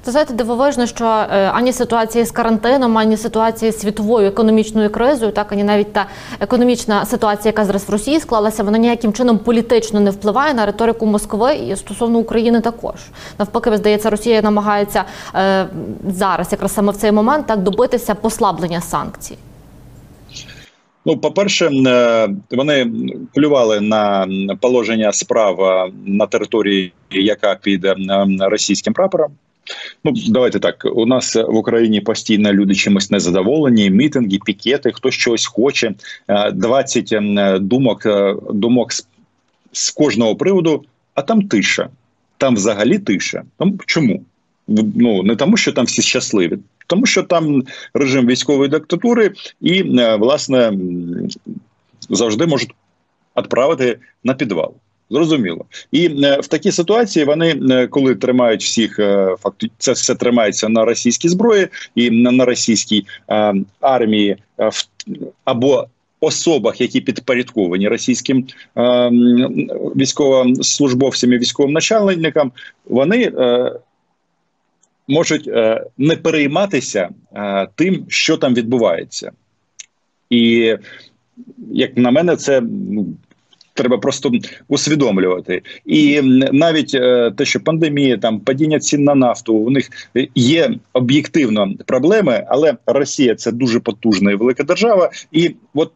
Це 0.01 0.11
знаєте, 0.11 0.33
дивовижно, 0.33 0.85
що 0.85 1.05
е, 1.05 1.51
ані 1.53 1.73
ситуація 1.73 2.25
з 2.25 2.31
карантином, 2.31 2.97
ані 2.97 3.17
ситуація 3.17 3.71
з 3.71 3.79
світовою 3.79 4.27
економічною 4.27 4.89
кризою, 4.89 5.31
так 5.31 5.51
ані 5.51 5.63
навіть 5.63 5.93
та 5.93 6.05
економічна 6.39 7.05
ситуація, 7.05 7.49
яка 7.49 7.65
зараз 7.65 7.89
в 7.89 7.91
Росії 7.91 8.19
склалася, 8.19 8.63
вона 8.63 8.77
ніяким 8.77 9.13
чином 9.13 9.37
політично 9.37 9.99
не 9.99 10.09
впливає 10.09 10.53
на 10.53 10.65
риторику 10.65 11.05
Москви 11.05 11.55
і 11.55 11.75
стосовно 11.75 12.19
України 12.19 12.61
також. 12.61 12.95
Навпаки, 13.39 13.77
здається, 13.77 14.09
Росія 14.09 14.41
намагається 14.41 15.03
е, 15.35 15.67
зараз, 16.07 16.51
якраз 16.51 16.73
саме 16.73 16.91
в 16.91 16.95
цей 16.95 17.11
момент, 17.11 17.47
так 17.47 17.59
добитися 17.59 18.15
послаблення 18.15 18.81
санкцій. 18.81 19.37
Ну, 21.05 21.17
по 21.17 21.31
перше, 21.31 21.69
е, 21.87 22.29
вони 22.51 22.91
плювали 23.33 23.81
на 23.81 24.27
положення 24.61 25.11
справ 25.13 25.61
е, 25.61 25.91
на 26.05 26.27
території, 26.27 26.93
яка 27.11 27.55
під 27.55 27.87
російським 28.39 28.93
прапором. 28.93 29.31
Ну 30.03 30.13
давайте 30.29 30.59
так. 30.59 30.85
У 30.95 31.05
нас 31.05 31.35
в 31.35 31.55
Україні 31.55 32.01
постійно 32.01 32.53
люди 32.53 32.75
чимось 32.75 33.11
незадоволені. 33.11 33.89
Мітинги, 33.89 34.39
пікети, 34.45 34.91
хто 34.91 35.11
щось 35.11 35.45
хоче. 35.45 35.93
20 36.53 37.11
е, 37.11 37.17
ем, 37.17 37.67
думок 37.67 38.05
е, 38.05 38.35
думок 38.53 38.93
з, 38.93 39.07
з 39.71 39.91
кожного 39.91 40.35
приводу. 40.35 40.83
А 41.15 41.21
там 41.21 41.47
тиша. 41.47 41.89
Там 42.37 42.55
взагалі 42.55 42.99
тиша. 42.99 43.43
Там 43.57 43.79
чому? 43.85 44.23
Ну 44.67 45.23
не 45.23 45.35
тому, 45.35 45.57
що 45.57 45.71
там 45.71 45.85
всі 45.85 46.01
щасливі, 46.01 46.57
тому 46.87 47.05
що 47.05 47.23
там 47.23 47.63
режим 47.93 48.27
військової 48.27 48.69
диктатури, 48.69 49.31
і 49.61 49.99
е, 49.99 50.15
власне 50.15 50.73
завжди 52.09 52.45
можуть 52.45 52.75
відправити 53.37 53.99
на 54.23 54.33
підвал. 54.33 54.73
Зрозуміло, 55.13 55.65
і 55.91 56.05
е, 56.23 56.39
в 56.39 56.47
такій 56.47 56.71
ситуації 56.71 57.25
вони 57.25 57.59
е, 57.71 57.87
коли 57.87 58.15
тримають 58.15 58.63
всіх 58.63 58.99
е, 58.99 59.35
факту, 59.39 59.67
це 59.77 59.91
все 59.91 60.15
тримається 60.15 60.69
на 60.69 60.85
російській 60.85 61.29
зброї 61.29 61.67
і 61.95 62.09
на, 62.09 62.45
російській 62.45 63.05
армії 63.79 64.37
або 65.45 65.87
особах, 66.19 66.81
які 66.81 67.01
підпорядковані 67.01 67.87
російським 67.87 68.47
військовослужбовцям 69.95 71.33
і 71.33 71.37
військовим 71.37 71.73
начальникам, 71.73 72.51
вони 72.85 73.31
можуть 75.07 75.49
не 75.97 76.15
перейматися 76.15 77.09
тим, 77.75 78.05
що 78.07 78.37
там 78.37 78.53
відбувається, 78.53 79.31
і 80.29 80.75
як 81.71 81.97
на 81.97 82.11
мене, 82.11 82.35
це 82.35 82.61
ну, 82.61 83.05
треба 83.73 83.97
просто 83.97 84.31
усвідомлювати. 84.67 85.61
І 85.85 86.21
навіть 86.51 86.95
е, 86.95 87.31
те, 87.37 87.45
що 87.45 87.59
пандемія, 87.59 88.17
там 88.17 88.39
падіння 88.39 88.79
цін 88.79 89.03
на 89.03 89.15
нафту, 89.15 89.53
у 89.53 89.69
них 89.69 89.89
є 90.35 90.71
об'єктивно 90.93 91.73
проблеми, 91.85 92.45
але 92.47 92.75
Росія 92.85 93.35
це 93.35 93.51
дуже 93.51 93.79
потужна 93.79 94.31
і 94.31 94.35
велика 94.35 94.63
держава, 94.63 95.11
і 95.31 95.55
от. 95.73 95.91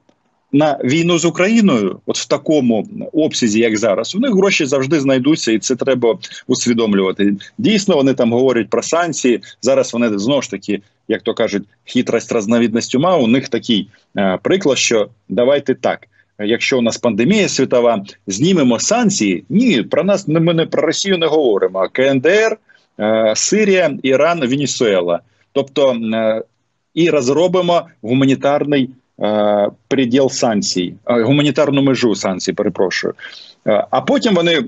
На 0.51 0.79
війну 0.83 1.19
з 1.19 1.25
Україною, 1.25 1.99
от 2.05 2.17
в 2.17 2.27
такому 2.27 2.87
обсязі, 3.13 3.59
як 3.59 3.77
зараз, 3.77 4.15
у 4.15 4.19
них 4.19 4.31
гроші 4.31 4.65
завжди 4.65 4.99
знайдуться, 4.99 5.51
і 5.51 5.59
це 5.59 5.75
треба 5.75 6.17
усвідомлювати. 6.47 7.35
Дійсно, 7.57 7.95
вони 7.95 8.13
там 8.13 8.33
говорять 8.33 8.69
про 8.69 8.83
санкції. 8.83 9.41
Зараз 9.61 9.93
вони 9.93 10.19
знову 10.19 10.41
ж 10.41 10.51
таки, 10.51 10.81
як 11.07 11.21
то 11.21 11.33
кажуть, 11.33 11.63
хитрость 11.85 12.31
разновидність 12.31 12.95
ума. 12.95 13.17
У 13.17 13.27
них 13.27 13.49
такий 13.49 13.89
е, 14.17 14.39
приклад, 14.43 14.77
що 14.77 15.09
давайте 15.29 15.75
так 15.75 16.07
якщо 16.39 16.79
у 16.79 16.81
нас 16.81 16.97
пандемія 16.97 17.49
світова, 17.49 18.03
знімемо 18.27 18.79
санкції. 18.79 19.43
Ні, 19.49 19.83
про 19.83 20.03
нас 20.03 20.27
ми 20.27 20.53
не 20.53 20.65
про 20.65 20.81
Росію 20.81 21.17
не 21.17 21.27
говоримо. 21.27 21.89
КНДР, 21.91 22.57
е, 22.99 23.33
Сирія, 23.35 23.97
Іран, 24.03 24.39
Венесуела. 24.39 25.19
Тобто 25.51 25.91
е, 26.13 26.43
і 26.93 27.09
розробимо 27.09 27.87
гуманітарний 28.01 28.89
е, 29.21 29.69
приділ 29.87 30.29
санкцій, 30.29 30.93
гуманітарну 31.05 31.81
межу 31.81 32.15
санкцій, 32.15 32.53
перепрошую. 32.53 33.13
А 33.91 34.01
потім 34.01 34.35
вони 34.35 34.63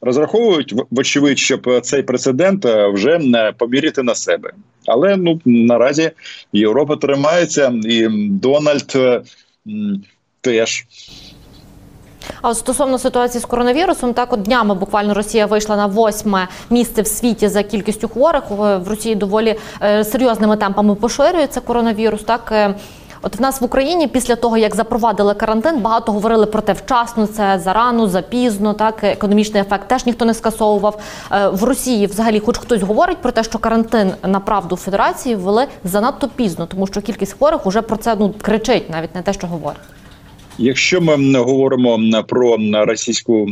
розраховують 0.00 0.74
вочевидь, 0.90 1.38
щоб 1.38 1.80
цей 1.82 2.02
прецедент 2.02 2.64
вже 2.92 3.20
поміряти 3.58 4.02
на 4.02 4.14
себе. 4.14 4.50
Але 4.86 5.16
ну 5.16 5.40
наразі 5.44 6.10
Європа 6.52 6.96
тримається, 6.96 7.72
і 7.84 8.08
Дональд 8.28 8.96
теж. 10.44 10.86
А 12.42 12.54
стосовно 12.54 12.98
ситуації 12.98 13.42
з 13.42 13.44
коронавірусом, 13.44 14.14
так 14.14 14.32
от 14.32 14.42
днями 14.42 14.74
буквально 14.74 15.14
Росія 15.14 15.46
вийшла 15.46 15.76
на 15.76 15.86
восьме 15.86 16.48
місце 16.70 17.02
в 17.02 17.06
світі 17.06 17.48
за 17.48 17.62
кількістю 17.62 18.08
хворих. 18.08 18.42
В 18.50 18.88
Росії 18.88 19.14
доволі 19.14 19.58
е, 19.82 20.04
серйозними 20.04 20.56
темпами 20.56 20.94
поширюється 20.94 21.60
коронавірус. 21.60 22.22
Так 22.22 22.48
е, 22.52 22.74
от 23.22 23.36
в 23.36 23.42
нас 23.42 23.60
в 23.60 23.64
Україні 23.64 24.08
після 24.08 24.36
того, 24.36 24.56
як 24.56 24.74
запровадили 24.74 25.34
карантин, 25.34 25.80
багато 25.80 26.12
говорили 26.12 26.46
про 26.46 26.60
те 26.60 26.72
вчасно, 26.72 27.26
це 27.26 27.60
зарано, 27.64 28.08
запізно. 28.08 28.74
Так 28.74 29.04
економічний 29.04 29.62
ефект 29.62 29.88
теж 29.88 30.06
ніхто 30.06 30.24
не 30.24 30.34
скасовував 30.34 30.98
е, 31.32 31.48
в 31.48 31.64
Росії. 31.64 32.06
Взагалі, 32.06 32.40
хоч 32.40 32.58
хтось 32.58 32.82
говорить 32.82 33.18
про 33.18 33.32
те, 33.32 33.44
що 33.44 33.58
карантин 33.58 34.12
на 34.22 34.40
правду 34.40 34.76
федерації 34.76 35.34
ввели 35.34 35.66
занадто 35.84 36.28
пізно, 36.28 36.66
тому 36.66 36.86
що 36.86 37.00
кількість 37.00 37.32
хворих 37.32 37.66
уже 37.66 37.82
про 37.82 37.96
це 37.96 38.16
ну 38.18 38.34
кричить, 38.42 38.90
навіть 38.90 39.14
не 39.14 39.22
те, 39.22 39.32
що 39.32 39.46
говорить. 39.46 39.93
Якщо 40.58 41.00
ми 41.00 41.38
говоримо 41.38 42.24
про 42.28 42.56
російську 42.72 43.48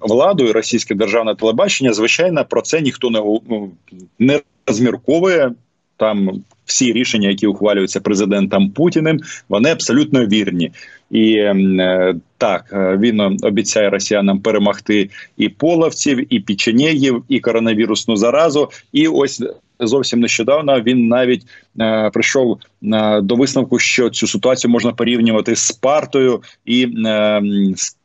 владу 0.00 0.44
і 0.44 0.52
російське 0.52 0.94
державне 0.94 1.34
телебачення, 1.34 1.92
звичайно, 1.92 2.44
про 2.44 2.62
це 2.62 2.80
ніхто 2.80 3.10
не 3.10 3.18
ну, 3.48 3.70
не 4.18 4.40
розмірковує 4.66 5.52
там. 5.96 6.42
Всі 6.66 6.92
рішення, 6.92 7.28
які 7.28 7.46
ухвалюються 7.46 8.00
президентом 8.00 8.70
Путіним, 8.70 9.20
вони 9.48 9.70
абсолютно 9.70 10.26
вірні. 10.26 10.72
І 11.10 11.34
е, 11.36 12.14
так 12.38 12.70
е, 12.72 12.98
він 13.00 13.20
обіцяє 13.20 13.90
росіянам 13.90 14.40
перемогти 14.40 15.10
і 15.36 15.48
половців, 15.48 16.34
і 16.34 16.40
печенєгів, 16.40 17.24
і 17.28 17.40
коронавірусну 17.40 18.16
заразу. 18.16 18.70
І 18.92 19.08
ось 19.08 19.42
зовсім 19.80 20.20
нещодавно 20.20 20.80
він 20.80 21.08
навіть 21.08 21.46
е, 21.80 22.10
прийшов 22.10 22.58
е, 22.82 23.20
до 23.20 23.34
висновку, 23.36 23.78
що 23.78 24.10
цю 24.10 24.26
ситуацію 24.26 24.70
можна 24.70 24.92
порівнювати 24.92 25.56
з 25.56 25.72
партою 25.72 26.42
і 26.64 26.88
е, 27.06 27.42
з 27.76 27.96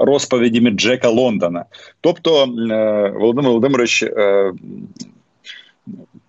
розповідями 0.00 0.70
Джека 0.70 1.08
Лондона. 1.08 1.64
Тобто, 2.00 2.44
е, 2.44 2.46
Володимир 3.10 3.48
Володимирович. 3.48 4.02
Е, 4.02 4.52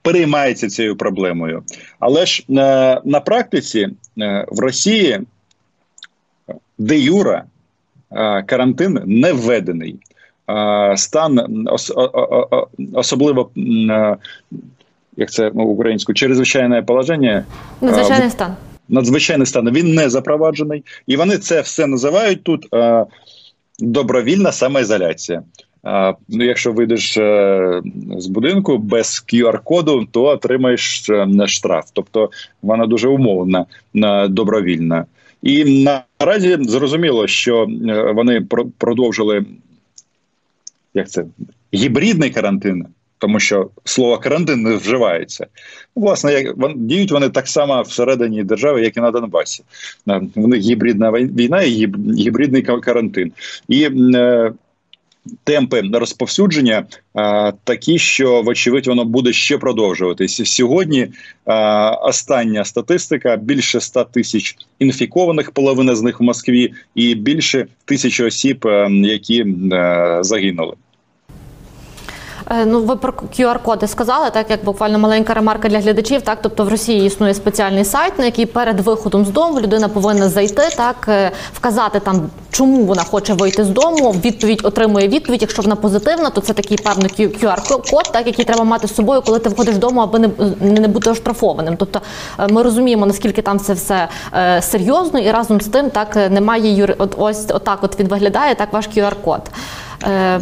Переймається 0.03 0.69
цією 0.69 0.95
проблемою, 0.95 1.63
але 1.99 2.25
ж 2.25 2.43
е, 2.49 2.53
на 3.05 3.19
практиці 3.19 3.89
е, 4.19 4.45
в 4.51 4.59
Росії 4.59 5.19
де 6.81 6.99
юра 6.99 7.43
е, 8.11 8.43
карантин 8.43 8.99
не 9.05 9.33
введений 9.33 9.99
стан 10.95 11.65
особливо 12.93 13.49
як 15.17 15.31
це 15.31 15.49
українською, 15.49 16.15
чрезвичайне 16.15 16.81
положення. 16.81 17.45
Надзвичайний 17.81 18.29
стан. 18.29 18.55
Надзвичайний 18.89 19.47
стан 19.47 19.69
він 19.71 19.93
не 19.93 20.09
запроваджений, 20.09 20.83
і 21.07 21.15
вони 21.15 21.37
це 21.37 21.61
все 21.61 21.87
називають 21.87 22.43
тут 22.43 22.67
добровільна 23.79 24.51
самоізоляція. 24.51 25.43
Ну, 26.29 26.45
якщо 26.45 26.71
вийдеш 26.71 27.13
з 28.17 28.27
будинку 28.27 28.77
без 28.77 29.25
QR-коду, 29.33 30.07
то 30.11 30.23
отримаєш 30.23 31.09
штраф. 31.45 31.85
Тобто 31.93 32.29
вона 32.61 32.85
дуже 32.85 33.07
умовна, 33.07 33.65
добровільна. 34.29 35.05
І 35.43 35.85
наразі 36.19 36.57
зрозуміло, 36.61 37.27
що 37.27 37.67
вони 38.15 38.41
продовжили 38.77 39.45
як 40.93 41.09
це 41.09 41.25
гібридний 41.73 42.29
карантин 42.29 42.85
тому 43.21 43.39
що 43.39 43.69
слово 43.83 44.17
карантин 44.17 44.61
не 44.61 44.75
вживається. 44.75 45.47
Власне, 45.95 46.33
як 46.33 46.55
діють 46.75 47.11
вони 47.11 47.29
так 47.29 47.47
само 47.47 47.81
всередині 47.81 48.43
держави, 48.43 48.81
як 48.81 48.97
і 48.97 48.99
на 48.99 49.11
Донбасі. 49.11 49.63
В 50.35 50.47
них 50.47 50.61
гібридна 50.61 51.11
війна 51.11 51.61
і 51.61 51.87
гібридний 52.17 52.61
карантин. 52.61 53.31
І 53.67 53.89
е, 54.15 54.51
темпи 55.43 55.81
розповсюдження 55.93 56.85
а, 57.13 57.51
такі, 57.63 57.99
що 57.99 58.41
вочевидь 58.41 58.87
воно 58.87 59.05
буде 59.05 59.33
ще 59.33 59.57
продовжуватися. 59.57 60.45
Сьогодні 60.45 61.07
а, 61.45 61.91
остання 61.91 62.65
статистика: 62.65 63.35
більше 63.35 63.81
100 63.81 64.03
тисяч 64.03 64.55
інфікованих, 64.79 65.51
половина 65.51 65.95
з 65.95 66.01
них 66.01 66.19
в 66.19 66.23
Москві, 66.23 66.73
і 66.95 67.15
більше 67.15 67.67
тисячі 67.85 68.23
осіб, 68.23 68.67
е, 68.67 68.87
які 68.91 69.45
а, 69.71 70.23
загинули. 70.23 70.73
Е, 72.49 72.65
ну, 72.65 72.81
ви 72.81 72.95
про 72.95 73.13
QR-коди 73.39 73.87
сказали, 73.87 74.29
так 74.29 74.49
як 74.49 74.63
буквально 74.63 74.99
маленька 74.99 75.33
ремарка 75.33 75.69
для 75.69 75.79
глядачів. 75.79 76.21
Так, 76.21 76.37
тобто 76.41 76.63
в 76.63 76.69
Росії 76.69 77.07
існує 77.07 77.33
спеціальний 77.33 77.85
сайт, 77.85 78.19
на 78.19 78.25
який 78.25 78.45
перед 78.45 78.79
виходом 78.79 79.25
з 79.25 79.29
дому 79.29 79.59
людина 79.59 79.87
повинна 79.87 80.29
зайти, 80.29 80.61
так 80.77 81.05
е, 81.07 81.31
вказати 81.53 81.99
там, 81.99 82.29
чому 82.51 82.83
вона 82.83 83.03
хоче 83.03 83.33
вийти 83.33 83.63
з 83.63 83.69
дому. 83.69 84.15
Відповідь 84.25 84.61
отримує 84.63 85.07
відповідь. 85.07 85.41
Якщо 85.41 85.61
вона 85.61 85.75
позитивна, 85.75 86.29
то 86.29 86.41
це 86.41 86.53
такий 86.53 86.77
певний 86.77 87.09
QR-код, 87.09 88.03
так 88.13 88.27
який 88.27 88.45
треба 88.45 88.63
мати 88.63 88.87
з 88.87 88.95
собою, 88.95 89.21
коли 89.25 89.39
ти 89.39 89.49
виходиш 89.49 89.75
з 89.75 89.77
дому, 89.77 90.01
аби 90.01 90.19
не 90.19 90.29
не 90.61 90.87
бути 90.87 91.09
оштрафованим. 91.09 91.77
Тобто 91.77 92.01
е, 92.39 92.47
ми 92.47 92.63
розуміємо, 92.63 93.05
наскільки 93.05 93.41
там 93.41 93.59
це 93.59 93.73
все 93.73 94.07
серйозно, 94.61 95.19
і 95.19 95.31
разом 95.31 95.61
з 95.61 95.67
тим 95.67 95.89
так 95.89 96.15
немає 96.15 96.75
юри. 96.75 96.95
От 96.97 97.15
ось 97.17 97.45
отак. 97.49 97.79
От 97.81 97.99
він 97.99 98.07
виглядає 98.07 98.55
так. 98.55 98.73
Ваш 98.73 98.89
QR-код. 98.89 99.41
Е, 100.07 100.39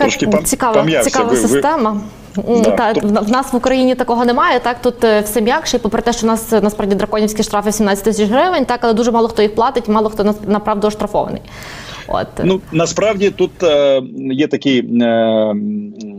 Така 0.00 0.16
Трошки 0.16 0.44
цікава 0.44 1.02
цікава 1.02 1.36
система. 1.36 2.00
Да, 2.36 2.70
Та 2.70 2.94
то... 2.94 3.00
в 3.06 3.30
нас 3.30 3.52
в 3.52 3.56
Україні 3.56 3.94
такого 3.94 4.24
немає. 4.24 4.60
Так 4.60 4.82
тут 4.82 5.04
е, 5.04 5.20
все 5.20 5.40
м'якше, 5.40 5.78
попри 5.78 6.02
те, 6.02 6.12
що 6.12 6.26
у 6.26 6.30
нас 6.30 6.52
насправді 6.52 6.94
драконівські 6.94 7.42
штрафи 7.42 7.72
17 7.72 8.04
тисяч 8.04 8.30
гривень, 8.30 8.64
так 8.64 8.80
але 8.82 8.92
дуже 8.92 9.10
мало 9.12 9.28
хто 9.28 9.42
їх 9.42 9.54
платить, 9.54 9.88
мало 9.88 10.10
хто 10.10 10.34
направду 10.46 10.86
оштрафований. 10.86 11.42
От 12.08 12.26
ну 12.44 12.60
насправді 12.72 13.30
тут 13.30 13.62
е, 13.62 14.02
є 14.16 14.46
такий. 14.46 15.02
Е, 15.02 15.54
Е, 16.02 16.09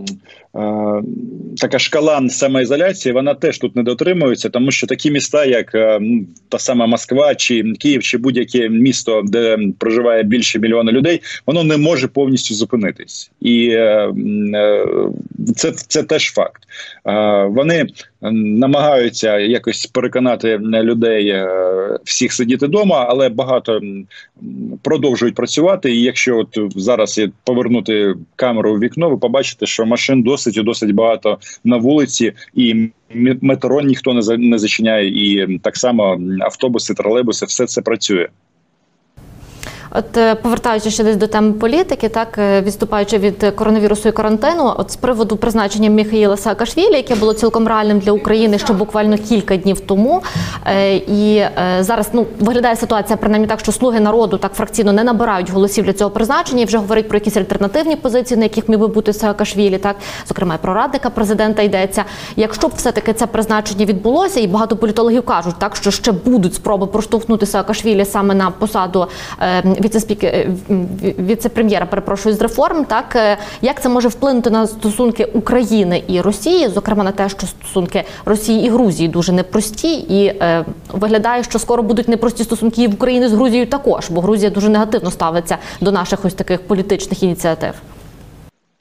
така 1.57 1.79
шкала 1.79 2.29
самоізоляції, 2.29 3.13
вона 3.13 3.33
теж 3.33 3.57
тут 3.57 3.75
не 3.75 3.83
дотримується, 3.83 4.49
тому 4.49 4.71
що 4.71 4.87
такі 4.87 5.11
міста, 5.11 5.45
як 5.45 5.75
е, 5.75 5.99
та 6.49 6.59
сама 6.59 6.85
Москва 6.85 7.35
чи 7.35 7.63
Київ, 7.79 8.03
чи 8.03 8.17
будь-яке 8.17 8.69
місто, 8.69 9.21
де 9.25 9.57
проживає 9.79 10.23
більше 10.23 10.59
мільйона 10.59 10.91
людей, 10.91 11.21
воно 11.45 11.63
не 11.63 11.77
може 11.77 12.07
повністю 12.07 12.55
зупинитись, 12.55 13.31
і 13.41 13.69
е, 13.69 14.11
це 15.55 15.71
це 15.71 16.03
теж 16.03 16.31
факт. 16.31 16.63
Вони 17.49 17.87
намагаються 18.21 19.39
якось 19.39 19.85
переконати 19.85 20.57
людей 20.57 21.45
всіх 22.03 22.33
сидіти 22.33 22.65
вдома, 22.65 23.05
але 23.09 23.29
багато 23.29 23.81
продовжують 24.81 25.35
працювати. 25.35 25.91
І 25.91 26.01
якщо 26.01 26.37
от 26.37 26.57
зараз 26.75 27.21
повернути 27.43 28.15
камеру 28.35 28.73
в 28.73 28.79
вікно, 28.79 29.09
ви 29.09 29.17
побачите, 29.17 29.65
що 29.65 29.85
машин 29.85 30.23
досить 30.23 30.57
і 30.57 30.63
досить 30.63 30.91
багато 30.91 31.37
на 31.63 31.77
вулиці, 31.77 32.33
і 32.53 32.89
метро 33.41 33.81
ніхто 33.81 34.13
не 34.37 34.57
зачиняє, 34.59 35.07
і 35.07 35.57
так 35.57 35.77
само 35.77 36.21
автобуси, 36.39 36.93
тролейбуси, 36.93 37.45
все 37.45 37.65
це 37.65 37.81
працює. 37.81 38.27
От 39.95 40.17
е, 40.17 40.35
повертаючись 40.35 40.93
ще 40.93 41.03
десь 41.03 41.15
до 41.15 41.27
теми 41.27 41.53
політики, 41.53 42.09
так 42.09 42.37
е, 42.37 42.61
відступаючи 42.61 43.17
від 43.17 43.45
коронавірусу 43.55 44.09
і 44.09 44.11
карантину, 44.11 44.73
от 44.77 44.91
з 44.91 44.95
приводу 44.95 45.37
призначення 45.37 45.89
Міхаїла 45.89 46.37
Саакашвілі, 46.37 46.95
яке 46.95 47.15
було 47.15 47.33
цілком 47.33 47.67
реальним 47.67 47.99
для 47.99 48.11
України 48.11 48.59
ще 48.59 48.73
буквально 48.73 49.17
кілька 49.17 49.57
днів 49.57 49.79
тому. 49.79 50.23
Е, 50.65 50.95
і 50.95 51.43
зараз 51.79 52.09
ну 52.13 52.25
виглядає 52.39 52.75
ситуація 52.75 53.17
принаймні 53.17 53.47
так, 53.47 53.59
що 53.59 53.71
слуги 53.71 53.99
народу 53.99 54.37
так 54.37 54.53
фракційно 54.53 54.93
не 54.93 55.03
набирають 55.03 55.49
голосів 55.49 55.85
для 55.85 55.93
цього 55.93 56.09
призначення 56.09 56.61
і 56.61 56.65
вже 56.65 56.77
говорять 56.77 57.07
про 57.09 57.17
якісь 57.17 57.37
альтернативні 57.37 57.95
позиції, 57.95 58.37
на 58.37 58.43
яких 58.43 58.69
міг 58.69 58.79
би 58.79 58.87
бути 58.87 59.13
Саакашвілі, 59.13 59.77
так 59.77 59.95
зокрема 60.27 60.57
про 60.57 60.73
радника 60.73 61.09
президента 61.09 61.61
йдеться. 61.61 62.03
Якщо 62.35 62.67
б 62.67 62.71
все 62.75 62.91
таки 62.91 63.13
це 63.13 63.27
призначення 63.27 63.85
відбулося, 63.85 64.39
і 64.39 64.47
багато 64.47 64.75
політологів 64.75 65.25
кажуть, 65.25 65.55
так 65.57 65.75
що 65.75 65.91
ще 65.91 66.11
будуть 66.11 66.55
спроби 66.55 66.87
проштовхнути 66.87 67.45
Саакашвілі 67.45 68.05
саме 68.05 68.35
на 68.35 68.49
посаду 68.51 69.07
віце-прем'єра, 71.19 71.85
перепрошую 71.85 72.35
з 72.35 72.41
реформ. 72.41 72.85
Так 72.85 73.15
е, 73.15 73.37
як 73.61 73.81
це 73.81 73.89
може 73.89 74.07
вплинути 74.07 74.49
на 74.49 74.67
стосунки 74.67 75.25
України 75.25 76.03
і 76.07 76.21
Росії, 76.21 76.67
зокрема 76.67 77.03
на 77.03 77.11
те, 77.11 77.29
що 77.29 77.47
стосунки 77.47 78.03
Росії 78.25 78.65
і 78.65 78.69
Грузії 78.69 79.09
дуже 79.09 79.31
непрості, 79.31 79.93
і 79.93 80.25
е, 80.25 80.65
виглядає, 80.93 81.43
що 81.43 81.59
скоро 81.59 81.83
будуть 81.83 82.07
непрості 82.07 82.43
стосунки 82.43 82.83
і 82.83 82.87
в 82.87 82.93
Україні 82.93 83.27
з 83.27 83.33
Грузією 83.33 83.67
також, 83.67 84.09
бо 84.09 84.21
Грузія 84.21 84.51
дуже 84.51 84.69
негативно 84.69 85.11
ставиться 85.11 85.57
до 85.81 85.91
наших 85.91 86.25
ось 86.25 86.33
таких 86.33 86.61
політичних 86.67 87.23
ініціатив. 87.23 87.73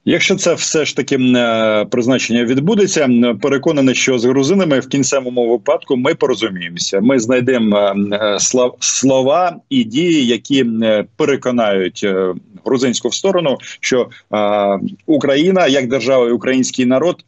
Якщо 0.04 0.36
це 0.36 0.54
все 0.54 0.84
ж 0.84 0.96
таки 0.96 1.16
е, 1.16 1.84
призначення 1.84 2.44
відбудеться, 2.44 3.10
переконаний, 3.42 3.94
що 3.94 4.18
з 4.18 4.24
грузинами 4.24 4.80
в 4.80 4.88
кінцевому 4.88 5.50
випадку 5.50 5.96
ми 5.96 6.14
порозуміємося. 6.14 7.00
Ми 7.00 7.20
знайдемо 7.20 7.78
е, 7.78 8.38
слова 8.80 9.56
і 9.70 9.84
дії, 9.84 10.26
які 10.26 10.66
переконають 11.16 12.00
е, 12.04 12.34
грузинську 12.64 13.12
сторону, 13.12 13.58
що 13.80 14.08
Україна 15.06 15.66
як 15.66 15.88
держава 15.88 16.28
і 16.28 16.32
український 16.32 16.86
народ 16.86 17.24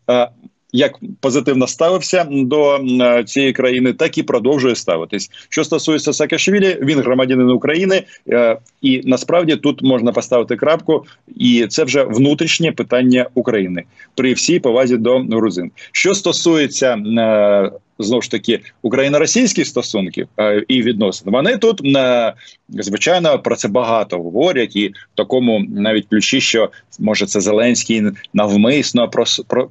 як 0.73 0.99
позитивно 1.21 1.67
ставився 1.67 2.27
до 2.31 2.81
цієї 3.27 3.53
країни, 3.53 3.93
так 3.93 4.19
і 4.19 4.23
продовжує 4.23 4.75
ставитись. 4.75 5.31
Що 5.49 5.65
стосується 5.65 6.13
Саакашвілі, 6.13 6.79
він 6.83 7.01
громадянин 7.01 7.51
України, 7.51 8.03
е, 8.29 8.59
і 8.83 9.03
насправді 9.05 9.57
тут 9.57 9.83
можна 9.83 10.13
поставити 10.13 10.57
крапку, 10.57 11.05
і 11.37 11.67
це 11.69 11.85
вже 11.85 12.05
внутрішнє 12.05 12.73
питання 12.73 13.27
України 13.35 13.85
при 14.15 14.33
всій 14.33 14.59
повазі 14.59 14.97
до 14.97 15.19
грузин. 15.19 15.71
Що 15.93 16.15
стосується 16.15 16.95
е, 16.95 17.71
знову 18.03 18.23
ж 18.23 18.31
таки 18.31 18.61
україно-російських 18.83 19.67
стосунків 19.67 20.29
е, 20.39 20.65
і 20.69 20.83
відносин. 20.83 21.33
Вони 21.33 21.57
тут 21.57 21.81
е, 21.97 22.33
звичайно 22.69 23.39
про 23.39 23.57
це 23.57 23.69
багато 23.69 24.19
говорять, 24.19 24.77
і 24.77 24.89
в 24.89 24.93
такому 25.15 25.65
навіть 25.69 26.07
ключі, 26.09 26.41
що 26.41 26.71
може 26.99 27.27
це 27.27 27.41
Зеленський 27.41 28.03
навмисно 28.35 29.11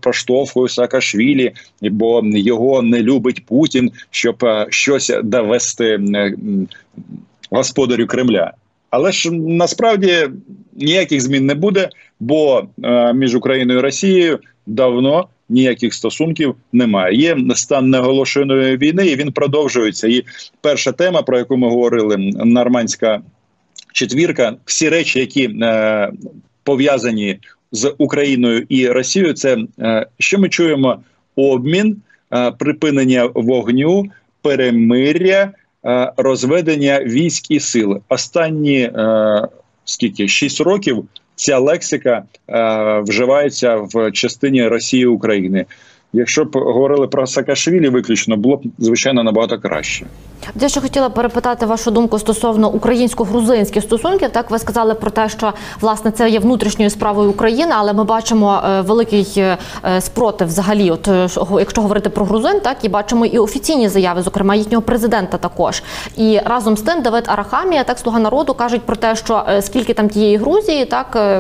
проштовхує 0.02 0.70
Саакашвілі, 0.70 1.52
бо 1.82 2.22
його 2.26 2.82
не 2.82 3.02
любить 3.02 3.46
Путін, 3.46 3.92
щоб 4.10 4.36
е, 4.44 4.68
щось 4.70 5.12
довести 5.24 6.00
господарю 7.52 8.08
Кремля. 8.08 8.54
Але 8.90 9.12
ж 9.12 9.32
насправді 9.32 10.30
ніяких 10.74 11.22
змін 11.22 11.46
не 11.46 11.56
буде, 11.56 11.90
бо 12.20 12.68
між 13.14 13.36
Україною 13.36 13.80
і 13.80 13.82
Росією 13.82 14.40
давно 14.66 15.28
ніяких 15.52 15.94
стосунків 15.94 16.56
немає. 16.74 17.16
Є 17.16 17.38
стан 17.56 17.90
неголошеної 17.90 18.78
війни, 18.78 19.08
і 19.08 19.16
він 19.16 19.32
продовжується. 19.32 20.08
І 20.08 20.24
перша 20.62 20.92
тема, 20.92 21.22
про 21.22 21.38
яку 21.38 21.58
ми 21.58 21.70
говорили, 21.70 22.18
нормандська 22.46 23.22
четвірка, 23.94 24.56
всі 24.66 24.90
речі, 24.90 25.20
які 25.20 25.50
е, 25.62 26.12
пов'язані 26.64 27.40
з 27.72 27.94
Україною 27.98 28.66
і 28.70 28.88
Росією, 28.88 29.34
це 29.34 29.58
е, 29.80 30.06
що 30.20 30.40
ми 30.40 30.50
чуємо: 30.50 31.00
обмін, 31.36 31.98
е, 32.34 32.52
припинення 32.52 33.30
вогню, 33.34 34.06
перемиря. 34.42 35.54
Е, 35.86 36.14
розведення 36.18 37.04
військ 37.04 37.52
і 37.52 37.60
сил 37.60 38.02
останні 38.10 38.80
е, 38.80 39.48
скільки 39.86 40.28
6 40.28 40.62
років 40.62 41.06
ця 41.36 41.60
лексика 41.60 42.24
е, 42.50 43.00
вживається 43.00 43.76
в 43.76 44.12
частині 44.12 44.68
Росії 44.68 45.06
України. 45.06 45.66
Якщо 46.14 46.46
б 46.46 46.50
говорили 46.54 47.08
про 47.08 47.28
Саакашвілі 47.28 47.90
виключно, 47.90 48.38
було 48.38 48.58
б 48.58 48.62
звичайно 48.80 49.24
набагато 49.24 49.60
краще. 49.60 50.06
Я 50.56 50.70
ще 50.70 50.82
хотіла 50.82 51.10
перепитати 51.10 51.66
вашу 51.66 51.92
думку 51.92 52.20
стосовно 52.20 52.70
українсько-грузинських 52.70 53.84
стосунків. 53.84 54.30
Так 54.30 54.52
ви 54.52 54.60
сказали 54.60 54.94
про 54.94 55.12
те, 55.12 55.30
що 55.30 55.54
власне 55.82 56.12
це 56.12 56.30
є 56.30 56.40
внутрішньою 56.40 56.90
справою 56.90 57.30
України, 57.30 57.72
але 57.76 57.94
ми 57.94 58.04
бачимо 58.04 58.62
е, 58.66 58.82
великий 58.82 59.28
е, 59.38 59.58
спротив 60.00 60.48
взагалі. 60.48 60.92
От 60.92 61.08
е, 61.08 61.28
якщо 61.60 61.82
говорити 61.82 62.10
про 62.10 62.26
грузин, 62.26 62.60
так 62.60 62.78
і 62.82 62.90
бачимо 62.90 63.26
і 63.26 63.40
офіційні 63.40 63.90
заяви, 63.90 64.22
зокрема 64.22 64.56
їхнього 64.56 64.82
президента, 64.82 65.38
також 65.38 65.84
і 66.18 66.40
разом 66.46 66.78
з 66.78 66.82
тим 66.82 67.02
Давид 67.02 67.24
Арахамія, 67.28 67.84
так 67.84 68.00
слуга 68.00 68.20
народу 68.20 68.54
кажуть 68.54 68.82
про 68.82 68.96
те, 68.96 69.16
що 69.16 69.46
скільки 69.62 69.94
там 69.94 70.10
тієї 70.10 70.38
Грузії, 70.38 70.86
так 70.86 71.36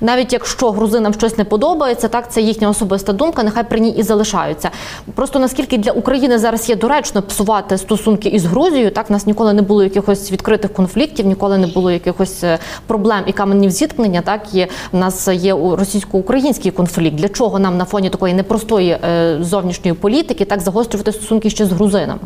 навіть 0.00 0.32
якщо 0.32 0.70
грузинам 0.70 1.14
щось 1.14 1.38
не 1.38 1.44
подобається, 1.44 2.08
так 2.08 2.32
це 2.32 2.40
їхня 2.40 2.68
особиста 2.68 3.12
думка. 3.12 3.42
Нехай 3.42 3.67
при 3.68 3.80
ній 3.80 3.90
і 3.90 4.02
залишаються. 4.02 4.70
Просто 5.14 5.38
наскільки 5.38 5.78
для 5.78 5.92
України 5.92 6.38
зараз 6.38 6.68
є 6.68 6.76
доречно 6.76 7.22
псувати 7.22 7.78
стосунки 7.78 8.28
із 8.28 8.44
Грузією, 8.44 8.90
так 8.90 9.10
нас 9.10 9.26
ніколи 9.26 9.52
не 9.52 9.62
було 9.62 9.82
якихось 9.82 10.32
відкритих 10.32 10.72
конфліктів, 10.72 11.26
ніколи 11.26 11.58
не 11.58 11.66
було 11.66 11.90
якихось 11.90 12.44
е, 12.44 12.58
проблем 12.86 13.22
і 13.26 13.32
каменів 13.32 13.70
зіткнення. 13.70 14.22
Так 14.22 14.54
і 14.54 14.66
в 14.92 14.96
нас 14.96 15.28
є 15.28 15.52
російсько-український 15.52 16.70
конфлікт. 16.70 17.16
Для 17.16 17.28
чого 17.28 17.58
нам 17.58 17.76
на 17.76 17.84
фоні 17.84 18.10
такої 18.10 18.34
непростої 18.34 18.90
е, 18.90 19.38
зовнішньої 19.40 19.94
політики 19.94 20.44
так 20.44 20.60
загострювати 20.60 21.12
стосунки 21.12 21.50
ще 21.50 21.66
з 21.66 21.72
грузинами? 21.72 22.20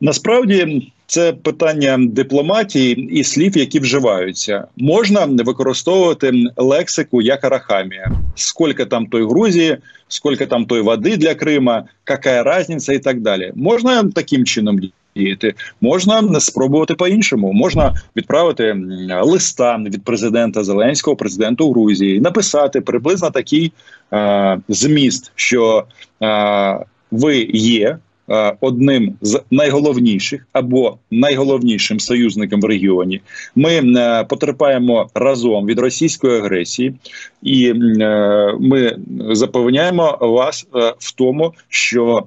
Насправді 0.00 0.92
це 1.06 1.32
питання 1.32 1.98
дипломатії 2.00 2.94
і 3.20 3.24
слів, 3.24 3.56
які 3.56 3.80
вживаються. 3.80 4.64
Можна 4.76 5.24
використовувати 5.24 6.32
лексику 6.56 7.22
як 7.22 7.44
арахамія. 7.44 8.10
Скільки 8.34 8.84
там 8.84 9.06
той 9.06 9.26
Грузії, 9.26 9.76
скільки 10.08 10.46
там 10.46 10.64
той 10.64 10.80
води 10.80 11.16
для 11.16 11.34
Крима, 11.34 11.84
яка 12.08 12.58
різниця 12.58 12.92
і 12.92 12.98
так 12.98 13.20
далі. 13.20 13.52
Можна 13.54 14.04
таким 14.14 14.44
чином 14.44 14.80
діяти, 15.16 15.54
можна 15.80 16.40
спробувати 16.40 16.94
по-іншому. 16.94 17.52
Можна 17.52 17.94
відправити 18.16 18.76
листа 19.22 19.76
від 19.76 20.04
президента 20.04 20.64
Зеленського, 20.64 21.16
президенту 21.16 21.70
Грузії, 21.70 22.20
написати 22.20 22.80
приблизно 22.80 23.30
такий 23.30 23.72
е, 24.12 24.58
зміст, 24.68 25.32
що 25.34 25.84
е, 26.22 26.78
ви 27.10 27.36
є. 27.52 27.98
Е, 28.30 28.56
одним 28.60 29.14
з 29.20 29.40
найголовніших 29.50 30.46
або 30.52 30.98
найголовнішим 31.10 32.00
союзником 32.00 32.60
в 32.60 32.64
регіоні. 32.64 33.20
Ми 33.56 33.70
е, 33.70 34.24
потерпаємо 34.24 35.08
разом 35.14 35.66
від 35.66 35.78
російської 35.78 36.38
агресії, 36.38 36.94
і 37.42 37.68
е, 38.00 38.54
ми 38.60 38.96
запевняємо 39.30 40.18
вас 40.20 40.66
в 40.98 41.14
тому, 41.14 41.54
що 41.68 42.24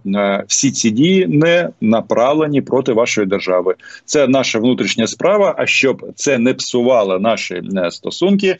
всі 0.47 0.71
ці 0.71 0.89
дії 0.89 1.27
не 1.27 1.69
направлені 1.81 2.61
проти 2.61 2.93
вашої 2.93 3.27
держави. 3.27 3.75
Це 4.05 4.27
наша 4.27 4.59
внутрішня 4.59 5.07
справа. 5.07 5.55
А 5.57 5.65
щоб 5.65 6.11
це 6.15 6.37
не 6.37 6.53
псувало 6.53 7.19
наші 7.19 7.61
стосунки, 7.89 8.57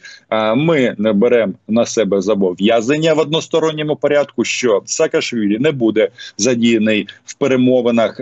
ми 0.56 0.96
не 0.98 1.14
беремо 1.14 1.54
на 1.68 1.86
себе 1.86 2.22
зобов'язання 2.22 3.14
в 3.14 3.20
односторонньому 3.20 3.96
порядку, 3.96 4.44
що 4.44 4.82
Саакашвілі 4.86 5.60
не 5.60 5.72
буде 5.72 6.10
задіяний 6.38 7.08
в 7.28 7.34
перемовинах 7.34 8.18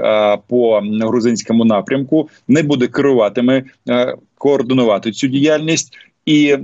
по 0.47 0.81
грузинському 1.01 1.65
напрямку, 1.65 2.29
не 2.47 2.63
буде 2.63 2.87
керуватиме 2.87 3.63
координувати 4.37 5.11
цю 5.11 5.27
діяльність, 5.27 5.97
і 6.25 6.57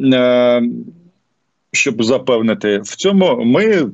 щоб 1.71 2.03
запевнити 2.03 2.77
в 2.77 2.95
цьому, 2.95 3.41
ми 3.45 3.89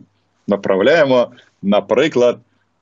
направляємо, 0.48 1.32
наприклад. 1.62 2.40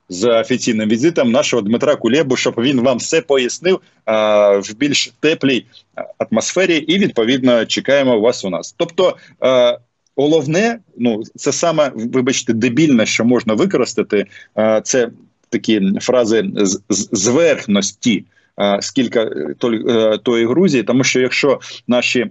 З 0.08 0.40
офіційним 0.40 0.88
візитом 0.88 1.32
нашого 1.32 1.62
Дмитра 1.62 1.96
Кулєбу, 1.96 2.36
щоб 2.36 2.54
він 2.58 2.80
вам 2.80 2.98
все 2.98 3.20
пояснив 3.20 3.80
а, 4.04 4.50
в 4.56 4.74
більш 4.78 5.12
теплій 5.20 5.66
атмосфері, 6.18 6.76
і 6.76 6.98
відповідно 6.98 7.66
чекаємо 7.66 8.20
вас 8.20 8.44
у 8.44 8.50
нас. 8.50 8.74
Тобто 8.78 9.16
а, 9.40 9.78
головне, 10.16 10.78
ну 10.98 11.22
це 11.36 11.52
саме 11.52 11.92
вибачте, 11.94 12.52
дебільне, 12.52 13.06
що 13.06 13.24
можна 13.24 13.54
використати, 13.54 14.26
а, 14.54 14.80
це 14.80 15.10
такі 15.48 15.92
фрази 16.00 16.50
зверхності 16.90 18.24
скільки 18.80 19.18
е, 19.18 19.54
е, 19.64 20.18
тої 20.22 20.46
Грузії, 20.46 20.82
тому 20.82 21.04
що 21.04 21.20
якщо 21.20 21.60
наші 21.88 22.20
е, 22.20 22.28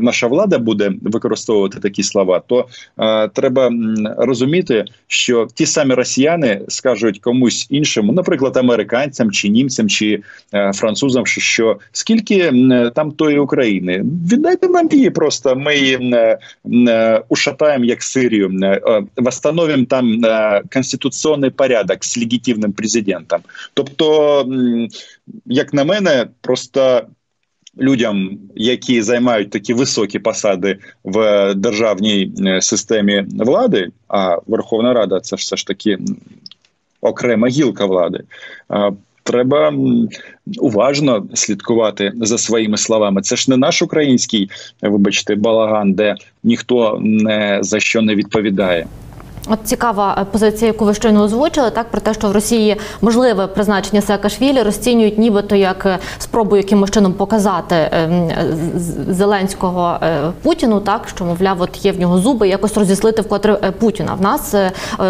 наша 0.00 0.26
влада 0.26 0.58
буде 0.58 0.92
використовувати 1.02 1.78
такі 1.80 2.02
слова, 2.02 2.42
то 2.46 2.66
треба 3.32 3.72
розуміти, 4.16 4.84
що 5.06 5.48
ті 5.54 5.66
самі 5.66 5.94
росіяни 5.94 6.60
скажуть 6.68 7.18
комусь 7.18 7.66
іншому, 7.70 8.12
наприклад, 8.12 8.56
американцям 8.56 9.30
чи 9.30 9.48
німцям 9.48 9.88
чи 9.88 10.22
французам, 10.74 11.26
що 11.26 11.78
скільки 11.92 12.52
там 12.94 13.10
тої 13.10 13.38
України, 13.38 14.04
віддайте 14.32 14.68
нам 14.68 14.88
її 14.92 15.10
просто. 15.10 15.56
Ми 15.56 15.76
її 15.76 16.26
ушатаємо 17.28 17.84
як 17.84 18.02
Сирію, 18.02 18.80
восстановимо 19.16 19.84
там 19.84 20.22
конституційний 20.72 21.50
порядок 21.50 22.04
з 22.04 22.18
легітимним 22.18 22.72
президентом, 22.72 23.40
тобто 23.74 24.44
як 25.52 25.74
на 25.74 25.84
мене, 25.84 26.26
просто 26.40 27.02
людям, 27.80 28.38
які 28.54 29.02
займають 29.02 29.50
такі 29.50 29.74
високі 29.74 30.18
посади 30.18 30.78
в 31.04 31.54
державній 31.54 32.32
е, 32.46 32.62
системі 32.62 33.24
влади, 33.30 33.88
а 34.08 34.38
Верховна 34.46 34.92
Рада 34.92 35.20
це 35.20 35.36
все 35.36 35.56
ж 35.56 35.66
таки 35.66 35.98
окрема 37.00 37.48
гілка 37.48 37.86
влади. 37.86 38.24
Треба 39.24 39.74
уважно 40.58 41.26
слідкувати 41.34 42.12
за 42.14 42.38
своїми 42.38 42.76
словами. 42.76 43.22
Це 43.22 43.36
ж 43.36 43.50
не 43.50 43.56
наш 43.56 43.82
український, 43.82 44.50
вибачте, 44.82 45.34
балаган, 45.34 45.92
де 45.92 46.14
ніхто 46.42 46.98
не 47.02 47.58
за 47.62 47.80
що 47.80 48.02
не 48.02 48.14
відповідає. 48.14 48.86
От 49.48 49.58
цікава 49.64 50.16
е, 50.20 50.24
позиція, 50.24 50.66
яку 50.66 50.84
ви 50.84 50.94
щойно 50.94 51.22
озвучили, 51.22 51.70
так 51.70 51.90
про 51.90 52.00
те, 52.00 52.14
що 52.14 52.28
в 52.28 52.32
Росії 52.32 52.76
можливе 53.00 53.46
призначення 53.46 54.02
Саакашвілі 54.02 54.62
розцінюють, 54.62 55.18
нібито 55.18 55.56
як 55.56 55.86
е, 55.86 55.98
спробу 56.18 56.56
якимось 56.56 56.90
чином 56.90 57.12
показати 57.12 57.90
ем, 57.92 58.30
Зеленського 59.08 59.98
е, 60.02 60.20
Путіну, 60.42 60.80
так 60.80 61.08
що 61.08 61.24
мовляв, 61.24 61.60
от 61.60 61.84
є 61.84 61.92
в 61.92 62.00
нього 62.00 62.18
зуби, 62.18 62.48
якось 62.48 62.76
розіслити 62.76 63.22
вкотре 63.22 63.54
Путіна. 63.54 64.14
В 64.14 64.20
нас 64.20 64.54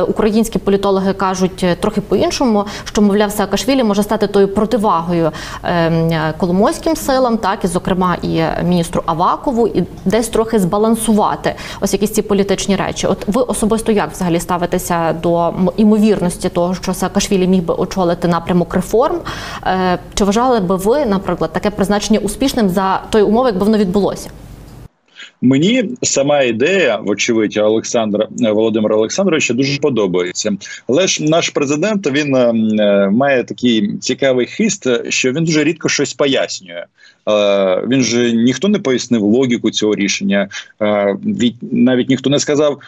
українські 0.09 0.59
політологи 0.59 1.13
кажуть 1.13 1.67
трохи 1.81 2.01
по-іншому, 2.01 2.65
що 2.85 3.03
мовляв 3.03 3.33
Саакашвілі 3.33 3.85
може 3.85 4.03
стати 4.03 4.27
тою 4.27 4.49
противагою 4.49 5.31
ем, 5.63 6.11
коломойським 6.37 6.97
силам, 6.97 7.39
так 7.39 7.65
і 7.65 7.67
зокрема 7.67 8.17
і 8.23 8.43
міністру 8.65 9.03
Авакову, 9.07 9.67
і 9.69 9.85
десь 10.05 10.29
трохи 10.29 10.59
збалансувати 10.59 11.55
ось 11.81 11.93
якісь 11.93 12.13
ці 12.13 12.23
політичні 12.23 12.77
речі. 12.77 13.07
От 13.07 13.19
ви 13.27 13.43
особисто 13.43 13.93
як 13.93 14.11
взагалі 14.11 14.22
ставитися 14.41 15.13
до 15.13 15.55
імовірності 15.77 16.49
того, 16.49 16.75
що 16.75 16.95
Саакашвілі 16.95 17.47
міг 17.47 17.63
би 17.63 17.75
очолити 17.75 18.29
напрямок 18.29 18.75
реформ. 18.75 19.17
Е, 19.67 19.99
чи 20.15 20.25
вважали 20.25 20.61
би 20.61 20.77
ви, 20.77 21.07
наприклад, 21.07 21.53
таке 21.53 21.71
призначення 21.71 22.19
успішним 22.19 22.69
за 22.69 23.01
той 23.11 23.23
умови, 23.23 23.49
якби 23.49 23.65
воно 23.65 23.79
відбулося? 23.79 24.31
Мені 25.45 25.85
сама 26.03 26.43
ідея, 26.43 26.97
вочевидь, 26.97 27.57
Олександра 27.57 28.29
Володимира 28.31 28.97
Олександровича 28.97 29.55
дуже 29.55 29.81
подобається. 29.81 30.53
Але 30.89 31.07
ж 31.07 31.25
наш 31.25 31.51
президент 31.51 32.11
він 32.11 32.37
е, 32.37 32.53
має 33.11 33.45
такий 33.45 33.97
цікавий 34.01 34.47
хист, 34.47 34.89
що 35.09 35.33
він 35.33 35.45
дуже 35.45 35.65
рідко 35.65 35.89
щось 35.89 36.15
пояснює. 36.15 36.85
Е, 37.29 37.83
він 37.89 38.03
же 38.03 38.33
ніхто 38.33 38.69
не 38.69 38.79
пояснив 38.79 39.23
логіку 39.23 39.71
цього 39.71 39.95
рішення. 39.95 40.49
Е, 40.83 41.17
навіть 41.63 42.09
ніхто 42.09 42.31
не 42.31 42.39
сказав 42.39 42.79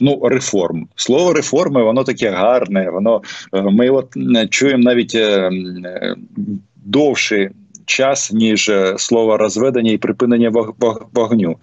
ну 0.00 0.20
реформ. 0.24 0.86
Слово 0.96 1.32
реформи, 1.32 1.82
воно 1.82 2.04
таке 2.04 2.30
гарне. 2.30 2.90
Воно 2.90 3.22
ми 3.52 3.90
от 3.90 4.16
чуємо 4.50 4.82
навіть 4.82 5.18
довше 6.84 7.50
час 7.86 8.32
ніж 8.32 8.68
е, 8.68 8.94
слово 8.98 9.36
розведення 9.36 9.92
і 9.92 9.98
припинення 9.98 10.52
вогню. 11.12 11.56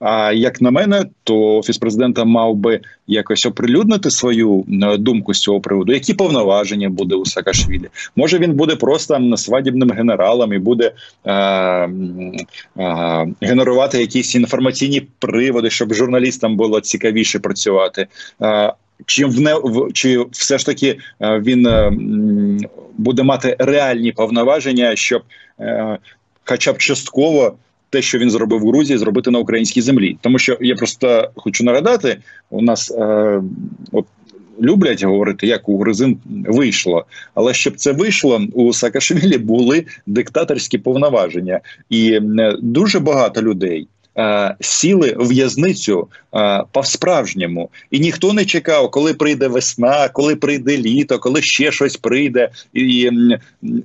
А 0.00 0.32
як 0.32 0.60
на 0.60 0.70
мене, 0.70 1.06
то 1.24 1.56
офіс 1.56 1.78
президента 1.78 2.24
мав 2.24 2.54
би 2.54 2.80
якось 3.06 3.46
оприлюднити 3.46 4.10
свою 4.10 4.64
думку 4.98 5.34
з 5.34 5.40
цього 5.40 5.60
приводу. 5.60 5.92
Які 5.92 6.14
повноваження 6.14 6.88
буде 6.88 7.14
у 7.14 7.24
Саакашвілі? 7.24 7.88
Може 8.16 8.38
він 8.38 8.52
буде 8.52 8.76
просто 8.76 9.36
свадібним 9.36 9.90
генералом 9.90 10.52
і 10.52 10.58
буде 10.58 10.92
е, 11.24 11.32
е, 11.32 11.88
генерувати 13.40 14.00
якісь 14.00 14.34
інформаційні 14.34 15.00
приводи, 15.18 15.70
щоб 15.70 15.94
журналістам 15.94 16.56
було 16.56 16.80
цікавіше 16.80 17.38
працювати. 17.38 18.06
Е, 18.42 18.72
чи 19.06 19.26
в 19.26 19.40
не 19.40 19.54
в 19.54 19.92
чи 19.92 20.24
все 20.30 20.58
ж 20.58 20.66
таки 20.66 20.98
е, 21.20 21.40
він 21.40 21.66
е, 21.66 21.92
буде 22.98 23.22
мати 23.22 23.56
реальні 23.58 24.12
повноваження, 24.12 24.96
щоб 24.96 25.22
е, 25.60 25.98
хоча 26.44 26.72
б 26.72 26.78
частково 26.78 27.56
те, 27.90 28.02
що 28.02 28.18
він 28.18 28.30
зробив 28.30 28.64
у 28.64 28.68
Грузії, 28.68 28.98
зробити 28.98 29.30
на 29.30 29.38
українській 29.38 29.80
землі, 29.80 30.16
тому 30.20 30.38
що 30.38 30.56
я 30.60 30.74
просто 30.74 31.30
хочу 31.36 31.64
нагадати, 31.64 32.16
у 32.50 32.62
нас 32.62 32.94
от 33.92 34.06
люблять 34.60 35.04
говорити, 35.04 35.46
як 35.46 35.68
у 35.68 35.78
грузин 35.78 36.18
вийшло. 36.26 37.06
Але 37.34 37.54
щоб 37.54 37.76
це 37.76 37.92
вийшло, 37.92 38.42
у 38.52 38.72
Саакашвілі 38.72 39.38
були 39.38 39.84
диктаторські 40.06 40.78
повноваження, 40.78 41.60
і 41.90 42.20
дуже 42.62 43.00
багато 43.00 43.42
людей. 43.42 43.88
Е, 44.18 44.54
Сіли 44.60 45.14
в 45.18 45.28
в'язницю 45.28 46.08
е, 46.34 46.62
по-справжньому, 46.72 47.70
і 47.90 48.00
ніхто 48.00 48.32
не 48.32 48.44
чекав, 48.44 48.90
коли 48.90 49.14
прийде 49.14 49.48
весна, 49.48 50.08
коли 50.08 50.36
прийде 50.36 50.76
літо, 50.76 51.18
коли 51.18 51.42
ще 51.42 51.72
щось 51.72 51.96
прийде, 51.96 52.48
і 52.74 53.10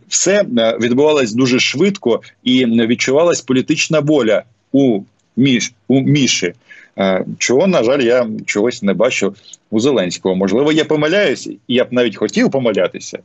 все 0.07 0.45
е, 0.57 0.77
відбувалось 0.81 1.33
дуже 1.33 1.59
швидко, 1.59 2.21
і 2.43 2.65
відчувалась 2.65 3.41
політична 3.41 3.99
воля 3.99 4.43
у 4.71 5.01
між 5.37 5.73
у 5.87 6.01
міші. 6.01 6.53
Чого, 7.37 7.67
на 7.67 7.83
жаль, 7.83 7.99
я 7.99 8.27
чогось 8.45 8.83
не 8.83 8.93
бачу 8.93 9.35
у 9.69 9.79
Зеленського. 9.79 10.35
Можливо, 10.35 10.71
я 10.71 10.85
помиляюсь, 10.85 11.47
і 11.47 11.57
я 11.67 11.85
б 11.85 11.87
навіть 11.91 12.15
хотів 12.15 12.51
помилятися. 12.51 13.19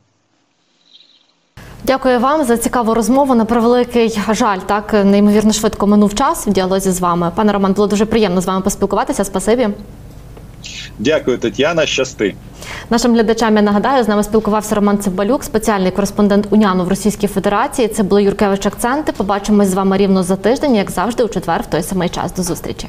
Дякую 1.83 2.19
вам 2.19 2.45
за 2.45 2.57
цікаву 2.57 2.93
розмову. 2.93 3.35
На 3.35 3.45
превеликий 3.45 4.19
жаль, 4.29 4.57
так 4.65 4.93
неймовірно 4.93 5.53
швидко 5.53 5.87
минув 5.87 6.15
час 6.15 6.47
в 6.47 6.51
діалозі 6.51 6.91
з 6.91 6.99
вами. 6.99 7.31
Пане 7.35 7.53
Роман, 7.53 7.73
було 7.73 7.87
дуже 7.87 8.05
приємно 8.05 8.41
з 8.41 8.45
вами 8.45 8.61
поспілкуватися. 8.61 9.23
Спасибі. 9.23 9.69
Дякую, 10.99 11.37
Тетяна. 11.37 11.85
Щасти. 11.85 12.35
Нашим 12.89 13.13
глядачам 13.13 13.55
я 13.55 13.61
нагадаю, 13.61 14.03
з 14.03 14.07
нами 14.07 14.23
спілкувався 14.23 14.75
Роман 14.75 14.97
Цимбалюк, 14.99 15.43
спеціальний 15.43 15.91
кореспондент 15.91 16.47
УНЯНу 16.49 16.83
в 16.83 16.87
Російській 16.87 17.27
Федерації. 17.27 17.87
Це 17.87 18.03
були 18.03 18.23
Юркевич 18.23 18.65
Акценти. 18.65 19.11
Побачимось 19.11 19.67
з 19.67 19.73
вами 19.73 19.97
рівно 19.97 20.23
за 20.23 20.35
тиждень, 20.35 20.75
як 20.75 20.91
завжди, 20.91 21.23
у 21.23 21.27
четвер, 21.27 21.61
в 21.61 21.65
той 21.65 21.83
самий 21.83 22.09
час. 22.09 22.33
До 22.35 22.43
зустрічі. 22.43 22.87